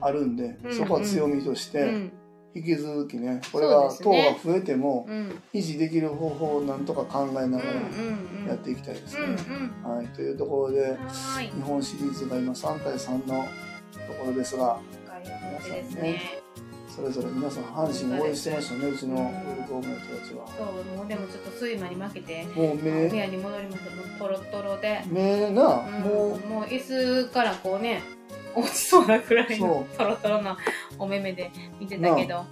[0.00, 0.74] あるんで、うん。
[0.74, 2.12] そこは強みとして、うん
[2.56, 5.42] 引き続きねこれそうが糖が増えてもうん。
[5.52, 9.42] 維持できる方法をなんとか考えながらうんやっていきたいですうんね。
[9.84, 9.96] うん。
[9.96, 10.96] はい、というところで
[11.54, 13.44] 日本シリーズが今3対3の
[13.92, 16.45] ところですが深い話ですね
[16.96, 20.46] それぞれ皆さん阪神応援してましたねうちのウルフオームの人たちは。
[20.56, 23.90] そうもうでもちょっと睡魔に負けてもう部目屋に戻りました。
[23.94, 25.04] もうトロトロで。
[25.08, 28.00] 目な、うんももう椅子からこうね
[28.54, 30.56] 落ちそうなくらいのそトロトロな
[30.98, 32.46] お目目で見てたけど。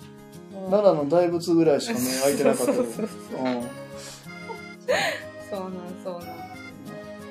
[0.70, 3.62] 奈良の大仏ぐらいしか目開いてなかったそうなん
[6.05, 6.28] そうなん。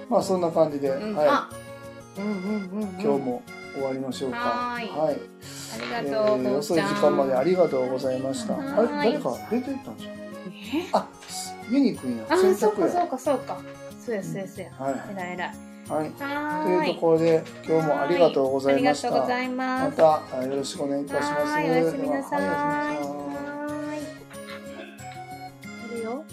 [0.10, 1.50] まあそんな感じで、うんはあ
[2.18, 2.90] うんうんうんうん。
[2.90, 3.44] い、今日も
[3.74, 4.38] 終わりましょうか。
[4.38, 5.18] はーいはい
[5.74, 8.54] ありがとう、えー遅い時間までありがとうございました。
[8.54, 9.12] はあれ？
[9.12, 10.14] 誰か出て行ったんじゃん。
[10.14, 10.18] え？
[10.94, 11.08] あ、
[11.70, 12.26] ユニくんや。
[12.30, 12.56] あ洗濯や。
[12.58, 13.58] そうかそうかそうか
[14.06, 14.96] そうやそうやそうやはい。
[15.12, 15.52] えらいえらい
[15.90, 16.12] はい。
[16.12, 16.24] と
[16.88, 19.12] いうところで今日もありがとうございました。
[19.12, 19.18] ま
[19.50, 21.34] ますたあよろしくお願いいたします。
[21.34, 23.58] はーいおやすみなさいでははいおやすみなさい。
[23.58, 25.98] はーい。
[25.98, 26.24] いるよ。